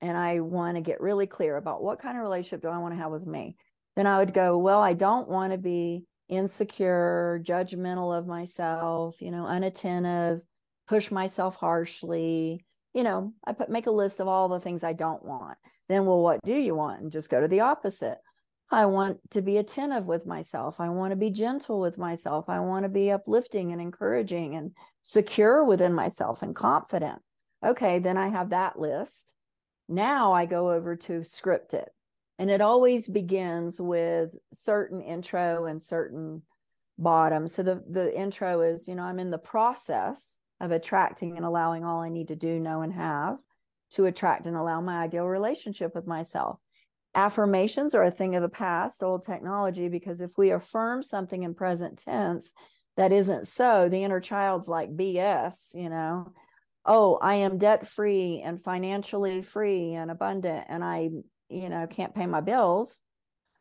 [0.01, 2.95] and I want to get really clear about what kind of relationship do I want
[2.95, 3.57] to have with me.
[3.95, 9.31] Then I would go, Well, I don't want to be insecure, judgmental of myself, you
[9.31, 10.41] know, unattentive,
[10.89, 12.65] push myself harshly.
[12.95, 15.59] You know, I put make a list of all the things I don't want.
[15.89, 17.01] Then, well, what do you want?
[17.01, 18.19] And just go to the opposite.
[18.71, 20.81] I want to be attentive with myself.
[20.81, 22.49] I want to be gentle with myself.
[22.49, 24.73] I want to be uplifting and encouraging and
[25.03, 27.21] secure within myself and confident.
[27.63, 29.35] Okay, then I have that list.
[29.89, 31.91] Now I go over to script it.
[32.39, 36.43] And it always begins with certain intro and certain
[36.99, 37.49] bottom.
[37.49, 41.85] So the the intro is, you know, I'm in the process of attracting and allowing
[41.85, 43.39] all I need to do, know, and have
[43.93, 46.59] to attract and allow my ideal relationship with myself
[47.15, 51.55] affirmations are a thing of the past, old technology, because if we affirm something in
[51.55, 52.53] present tense
[52.97, 56.33] that isn't so, the inner child's like BS, you know.
[56.85, 61.11] Oh, I am debt free and financially free and abundant, and I,
[61.53, 63.01] you know, can't pay my bills.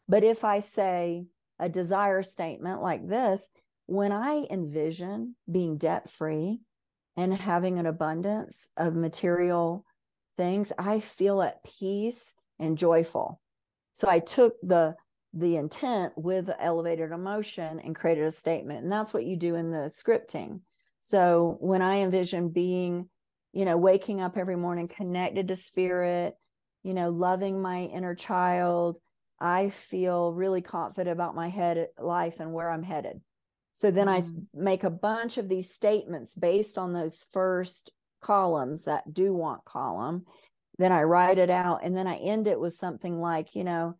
[0.08, 1.28] But if I say
[1.60, 3.50] a desire statement like this,
[3.86, 6.62] when I envision being debt free
[7.18, 9.86] and having an abundance of material
[10.38, 13.42] things, I feel at peace and joyful.
[13.92, 14.96] So I took the
[15.34, 18.84] the intent with elevated emotion and created a statement.
[18.84, 20.60] And that's what you do in the scripting.
[21.00, 23.10] So when I envision being,
[23.54, 26.36] you know, waking up every morning connected to spirit,
[26.84, 28.98] you know, loving my inner child,
[29.40, 33.22] I feel really confident about my head life and where I'm headed.
[33.74, 34.38] So then mm-hmm.
[34.58, 39.66] I make a bunch of these statements based on those first columns, that do want
[39.66, 40.26] column
[40.82, 43.96] then I write it out and then I end it with something like, you know,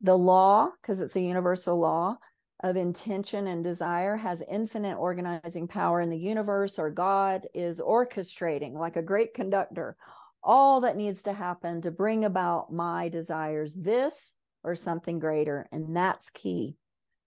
[0.00, 2.16] the law, because it's a universal law
[2.62, 8.74] of intention and desire, has infinite organizing power in the universe, or God is orchestrating
[8.74, 9.96] like a great conductor
[10.42, 15.68] all that needs to happen to bring about my desires, this or something greater.
[15.72, 16.76] And that's key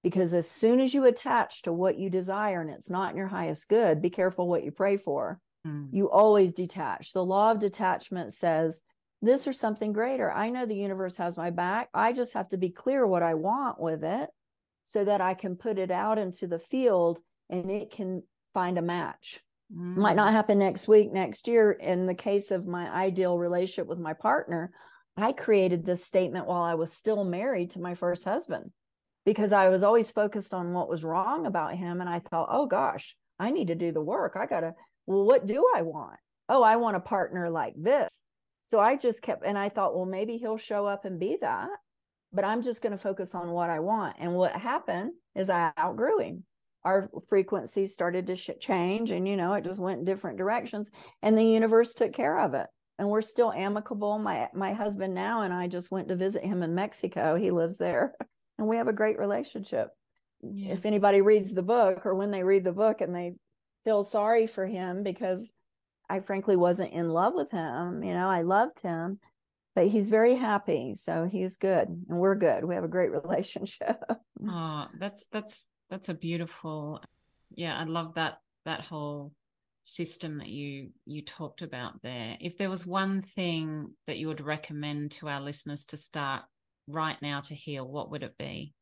[0.03, 3.27] because as soon as you attach to what you desire and it's not in your
[3.27, 5.39] highest good, be careful what you pray for.
[5.65, 5.89] Mm.
[5.91, 7.13] You always detach.
[7.13, 8.83] The law of detachment says
[9.21, 10.31] this or something greater.
[10.31, 11.89] I know the universe has my back.
[11.93, 14.29] I just have to be clear what I want with it
[14.83, 18.81] so that I can put it out into the field and it can find a
[18.81, 19.39] match.
[19.71, 19.97] Mm.
[19.97, 21.71] Might not happen next week, next year.
[21.71, 24.71] In the case of my ideal relationship with my partner,
[25.15, 28.71] I created this statement while I was still married to my first husband
[29.25, 32.01] because I was always focused on what was wrong about him.
[32.01, 34.35] And I thought, oh gosh, I need to do the work.
[34.35, 34.73] I got to,
[35.05, 36.17] well, what do I want?
[36.49, 38.23] Oh, I want a partner like this.
[38.61, 41.69] So I just kept, and I thought, well, maybe he'll show up and be that,
[42.31, 44.15] but I'm just going to focus on what I want.
[44.19, 46.43] And what happened is I outgrew him.
[46.85, 50.91] Our frequencies started to sh- change, and you know, it just went in different directions,
[51.21, 52.67] and the universe took care of it.
[52.99, 54.19] And we're still amicable.
[54.19, 57.35] My my husband now and I just went to visit him in Mexico.
[57.35, 58.13] He lives there,
[58.57, 59.89] and we have a great relationship.
[60.41, 60.73] Yeah.
[60.73, 63.35] If anybody reads the book, or when they read the book and they
[63.83, 65.53] feel sorry for him because
[66.09, 68.03] I frankly wasn't in love with him.
[68.03, 69.19] You know, I loved him,
[69.75, 70.95] but he's very happy.
[70.95, 72.65] So he's good and we're good.
[72.65, 73.97] We have a great relationship.
[74.47, 77.01] oh, that's that's that's a beautiful
[77.55, 79.33] yeah, I love that that whole
[79.83, 82.37] system that you you talked about there.
[82.39, 86.43] If there was one thing that you would recommend to our listeners to start
[86.87, 88.73] right now to heal, what would it be?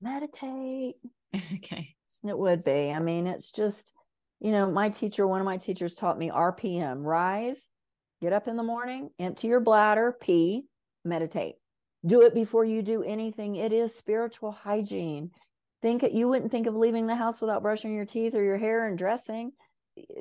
[0.00, 0.96] Meditate.
[1.54, 1.94] okay.
[2.24, 2.90] It would be.
[2.90, 3.92] I mean, it's just
[4.40, 7.68] you know, my teacher, one of my teachers taught me RPM rise,
[8.22, 10.64] get up in the morning, empty your bladder, pee,
[11.04, 11.56] meditate.
[12.06, 13.56] Do it before you do anything.
[13.56, 15.32] It is spiritual hygiene.
[15.82, 18.86] Think you wouldn't think of leaving the house without brushing your teeth or your hair
[18.86, 19.52] and dressing.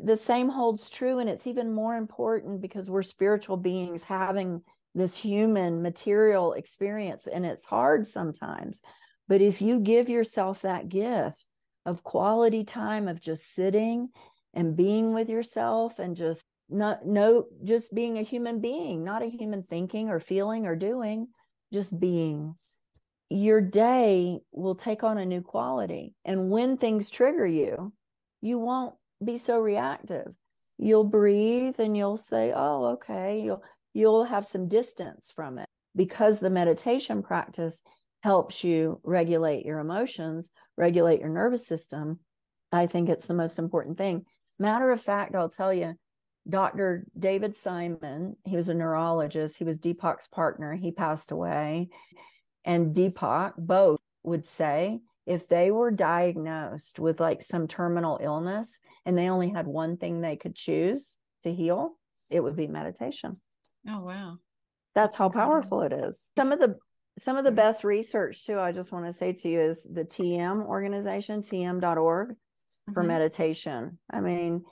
[0.02, 1.20] The same holds true.
[1.20, 4.62] And it's even more important because we're spiritual beings having
[4.96, 7.28] this human material experience.
[7.28, 8.82] And it's hard sometimes.
[9.28, 11.46] But if you give yourself that gift,
[11.86, 14.10] of quality time of just sitting
[14.54, 19.30] and being with yourself and just not no just being a human being not a
[19.30, 21.28] human thinking or feeling or doing
[21.74, 22.54] just being
[23.30, 27.94] your day will take on a new quality and when things trigger you
[28.42, 30.36] you won't be so reactive
[30.78, 33.64] you'll breathe and you'll say oh okay you'll
[33.94, 37.82] you'll have some distance from it because the meditation practice
[38.22, 42.20] helps you regulate your emotions, regulate your nervous system,
[42.72, 44.26] I think it's the most important thing.
[44.60, 45.96] Matter of fact, I'll tell you,
[46.48, 47.06] Dr.
[47.18, 51.90] David Simon, he was a neurologist, he was Deepak's partner, he passed away.
[52.66, 59.18] And Deepak both would say if they were diagnosed with like some terminal illness and
[59.18, 61.98] they only had one thing they could choose to heal,
[62.30, 63.34] it would be meditation.
[63.88, 64.38] Oh, wow.
[64.96, 66.32] That's, That's how powerful it is.
[66.36, 66.78] Some of the
[67.20, 70.06] some of the best research too i just want to say to you is the
[70.06, 72.36] tm organization tm.org
[72.94, 73.08] for mm-hmm.
[73.08, 74.64] meditation i mean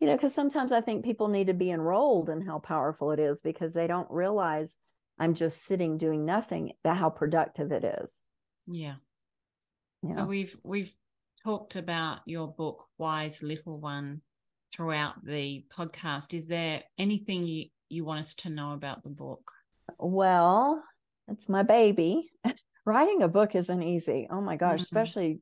[0.00, 3.18] you know because sometimes i think people need to be enrolled in how powerful it
[3.18, 4.76] is because they don't realize
[5.18, 8.22] i'm just sitting doing nothing that how productive it is
[8.66, 8.96] Yeah.
[10.02, 10.10] Yeah.
[10.10, 10.92] So we've we've
[11.42, 14.20] talked about your book Wise Little One
[14.72, 16.34] throughout the podcast.
[16.34, 19.50] Is there anything you you want us to know about the book?
[19.98, 20.82] Well,
[21.28, 22.30] it's my baby.
[22.86, 24.26] Writing a book isn't easy.
[24.30, 24.82] Oh my gosh, Mhm.
[24.82, 25.40] especially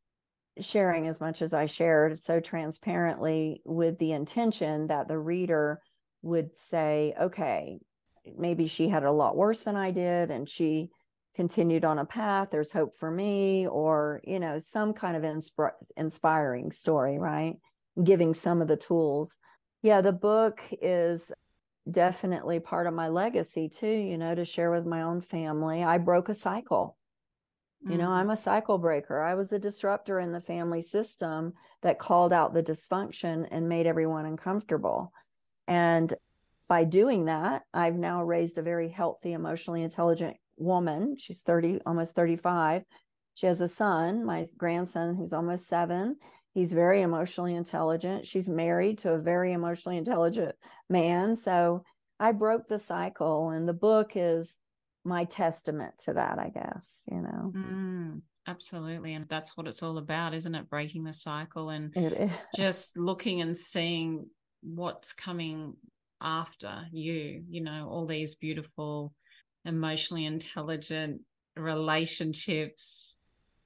[0.61, 5.81] sharing as much as I shared so transparently with the intention that the reader
[6.23, 7.81] would say, okay,
[8.37, 10.91] maybe she had it a lot worse than I did and she
[11.35, 12.49] continued on a path.
[12.51, 17.57] There's hope for me, or, you know, some kind of insp- inspiring story, right?
[18.03, 19.37] Giving some of the tools.
[19.83, 21.33] Yeah, the book is
[21.91, 25.83] definitely part of my legacy too, you know, to share with my own family.
[25.83, 26.97] I broke a cycle.
[27.85, 28.12] You know, Mm.
[28.12, 29.20] I'm a cycle breaker.
[29.20, 33.89] I was a disruptor in the family system that called out the dysfunction and made
[33.89, 35.12] everyone uncomfortable.
[35.66, 36.14] And
[36.69, 41.17] by doing that, I've now raised a very healthy, emotionally intelligent woman.
[41.19, 42.85] She's 30, almost 35.
[43.35, 46.17] She has a son, my grandson, who's almost seven.
[46.55, 48.27] He's very emotionally intelligent.
[48.27, 50.55] She's married to a very emotionally intelligent
[50.89, 51.35] man.
[51.35, 51.83] So
[52.21, 54.59] I broke the cycle, and the book is
[55.05, 57.53] my testament to that, I guess, you know.
[57.57, 59.15] Mm, absolutely.
[59.15, 60.69] And that's what it's all about, isn't it?
[60.69, 61.93] Breaking the cycle and
[62.55, 64.27] just looking and seeing
[64.63, 65.75] what's coming
[66.23, 69.12] after you, you know, all these beautiful,
[69.64, 71.20] emotionally intelligent
[71.57, 73.16] relationships.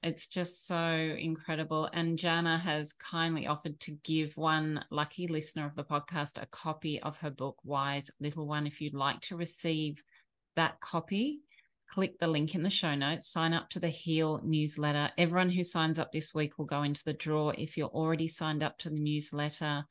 [0.03, 0.83] It's just so
[1.19, 1.89] incredible.
[1.93, 7.01] And Jana has kindly offered to give one lucky listener of the podcast a copy
[7.01, 8.67] of her book, Wise Little One.
[8.67, 10.03] If you'd like to receive
[10.55, 11.39] that copy,
[11.87, 15.09] click the link in the show notes, sign up to the Heal newsletter.
[15.17, 17.49] Everyone who signs up this week will go into the draw.
[17.49, 19.85] If you're already signed up to the newsletter,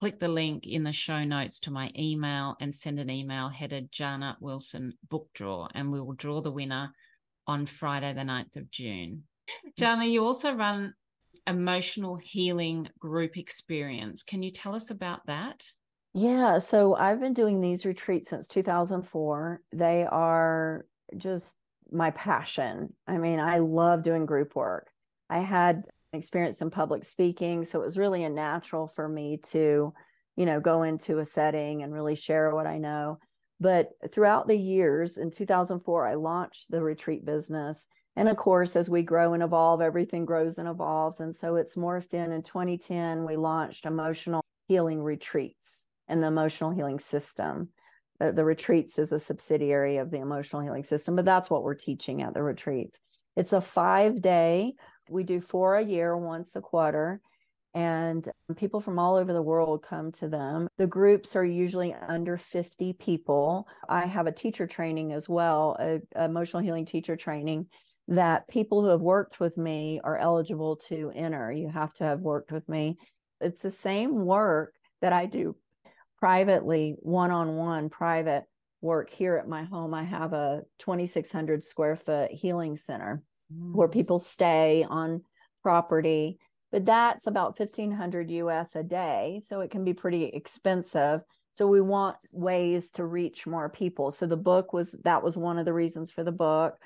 [0.00, 3.90] click the link in the show notes to my email and send an email headed
[3.90, 6.92] Jana Wilson book draw, and we will draw the winner
[7.46, 9.24] on Friday, the 9th of June.
[9.76, 10.94] Jana, you also run
[11.46, 14.22] emotional healing group experience.
[14.22, 15.64] Can you tell us about that?
[16.14, 19.60] Yeah, so I've been doing these retreats since 2004.
[19.72, 20.86] They are
[21.16, 21.56] just
[21.90, 22.92] my passion.
[23.06, 24.88] I mean, I love doing group work.
[25.30, 29.92] I had experience in public speaking, so it was really a natural for me to,
[30.36, 33.18] you know, go into a setting and really share what I know.
[33.60, 37.86] But throughout the years, in 2004, I launched the retreat business.
[38.16, 41.20] And of course, as we grow and evolve, everything grows and evolves.
[41.20, 42.32] And so it's morphed in.
[42.32, 47.68] In 2010, we launched emotional healing retreats and the emotional healing system.
[48.20, 51.74] The, the retreats is a subsidiary of the emotional healing system, but that's what we're
[51.74, 52.98] teaching at the retreats.
[53.36, 54.74] It's a five day,
[55.10, 57.20] we do four a year, once a quarter,
[57.74, 60.68] and um, people from all over the world come to them.
[60.78, 63.68] The groups are usually under 50 people.
[63.88, 67.68] I have a teacher training as well, a, a emotional healing teacher training
[68.08, 71.52] that people who have worked with me are eligible to enter.
[71.52, 72.98] You have to have worked with me.
[73.40, 75.54] It's the same work that I do
[76.18, 78.44] privately, one on one, private
[78.80, 79.94] work here at my home.
[79.94, 83.92] I have a 2,600 square foot healing center where mm.
[83.92, 85.22] people stay on
[85.62, 86.38] property,
[86.70, 89.40] but that's about 1500 US a day.
[89.44, 91.22] So it can be pretty expensive.
[91.52, 94.10] So we want ways to reach more people.
[94.10, 96.76] So the book was that was one of the reasons for the book.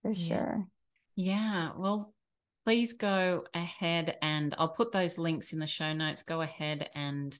[0.01, 0.27] for Yeah.
[0.27, 0.67] sure.
[1.15, 1.71] Yeah.
[1.77, 2.13] Well,
[2.67, 6.21] please go ahead and I'll put those links in the show notes.
[6.21, 7.39] Go ahead and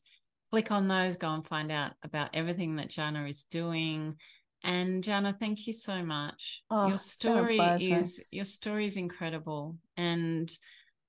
[0.51, 4.15] click on those, go and find out about everything that Jana is doing.
[4.63, 6.63] And Jana, thank you so much.
[6.71, 7.59] Oh, your it's been a story
[7.91, 9.75] is your story is incredible.
[9.97, 10.49] And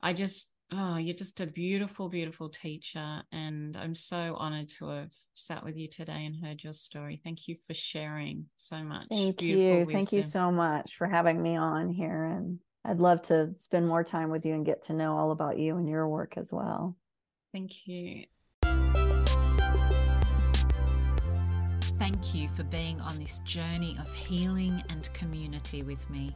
[0.03, 3.23] I just oh, you're just a beautiful, beautiful teacher.
[3.31, 7.21] And I'm so honored to have sat with you today and heard your story.
[7.23, 9.07] Thank you for sharing so much.
[9.11, 9.87] Thank you.
[9.87, 12.25] Thank you so much for having me on here.
[12.25, 12.59] And
[12.89, 15.77] I'd love to spend more time with you and get to know all about you
[15.77, 16.97] and your work as well.
[17.53, 18.25] Thank you.
[21.99, 26.35] Thank you for being on this journey of healing and community with me.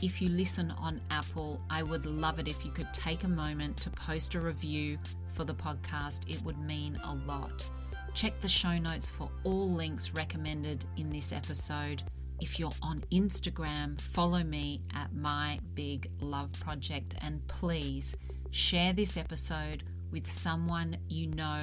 [0.00, 3.76] If you listen on Apple, I would love it if you could take a moment
[3.78, 4.96] to post a review
[5.32, 6.30] for the podcast.
[6.30, 7.68] It would mean a lot.
[8.14, 12.04] Check the show notes for all links recommended in this episode.
[12.40, 18.14] If you're on Instagram, follow me at My Big Love Project and please
[18.50, 21.62] share this episode with someone you know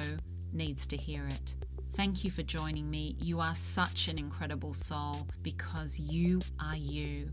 [0.52, 1.56] needs to hear it.
[1.94, 3.16] Thank you for joining me.
[3.18, 7.32] You are such an incredible soul because you are you.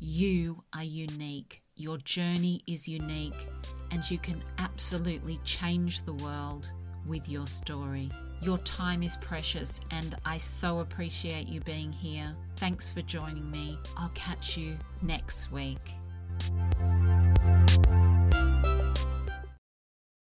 [0.00, 1.62] You are unique.
[1.76, 3.48] Your journey is unique,
[3.92, 6.72] and you can absolutely change the world
[7.06, 8.10] with your story.
[8.42, 12.34] Your time is precious, and I so appreciate you being here.
[12.56, 13.78] Thanks for joining me.
[13.98, 15.78] I'll catch you next week.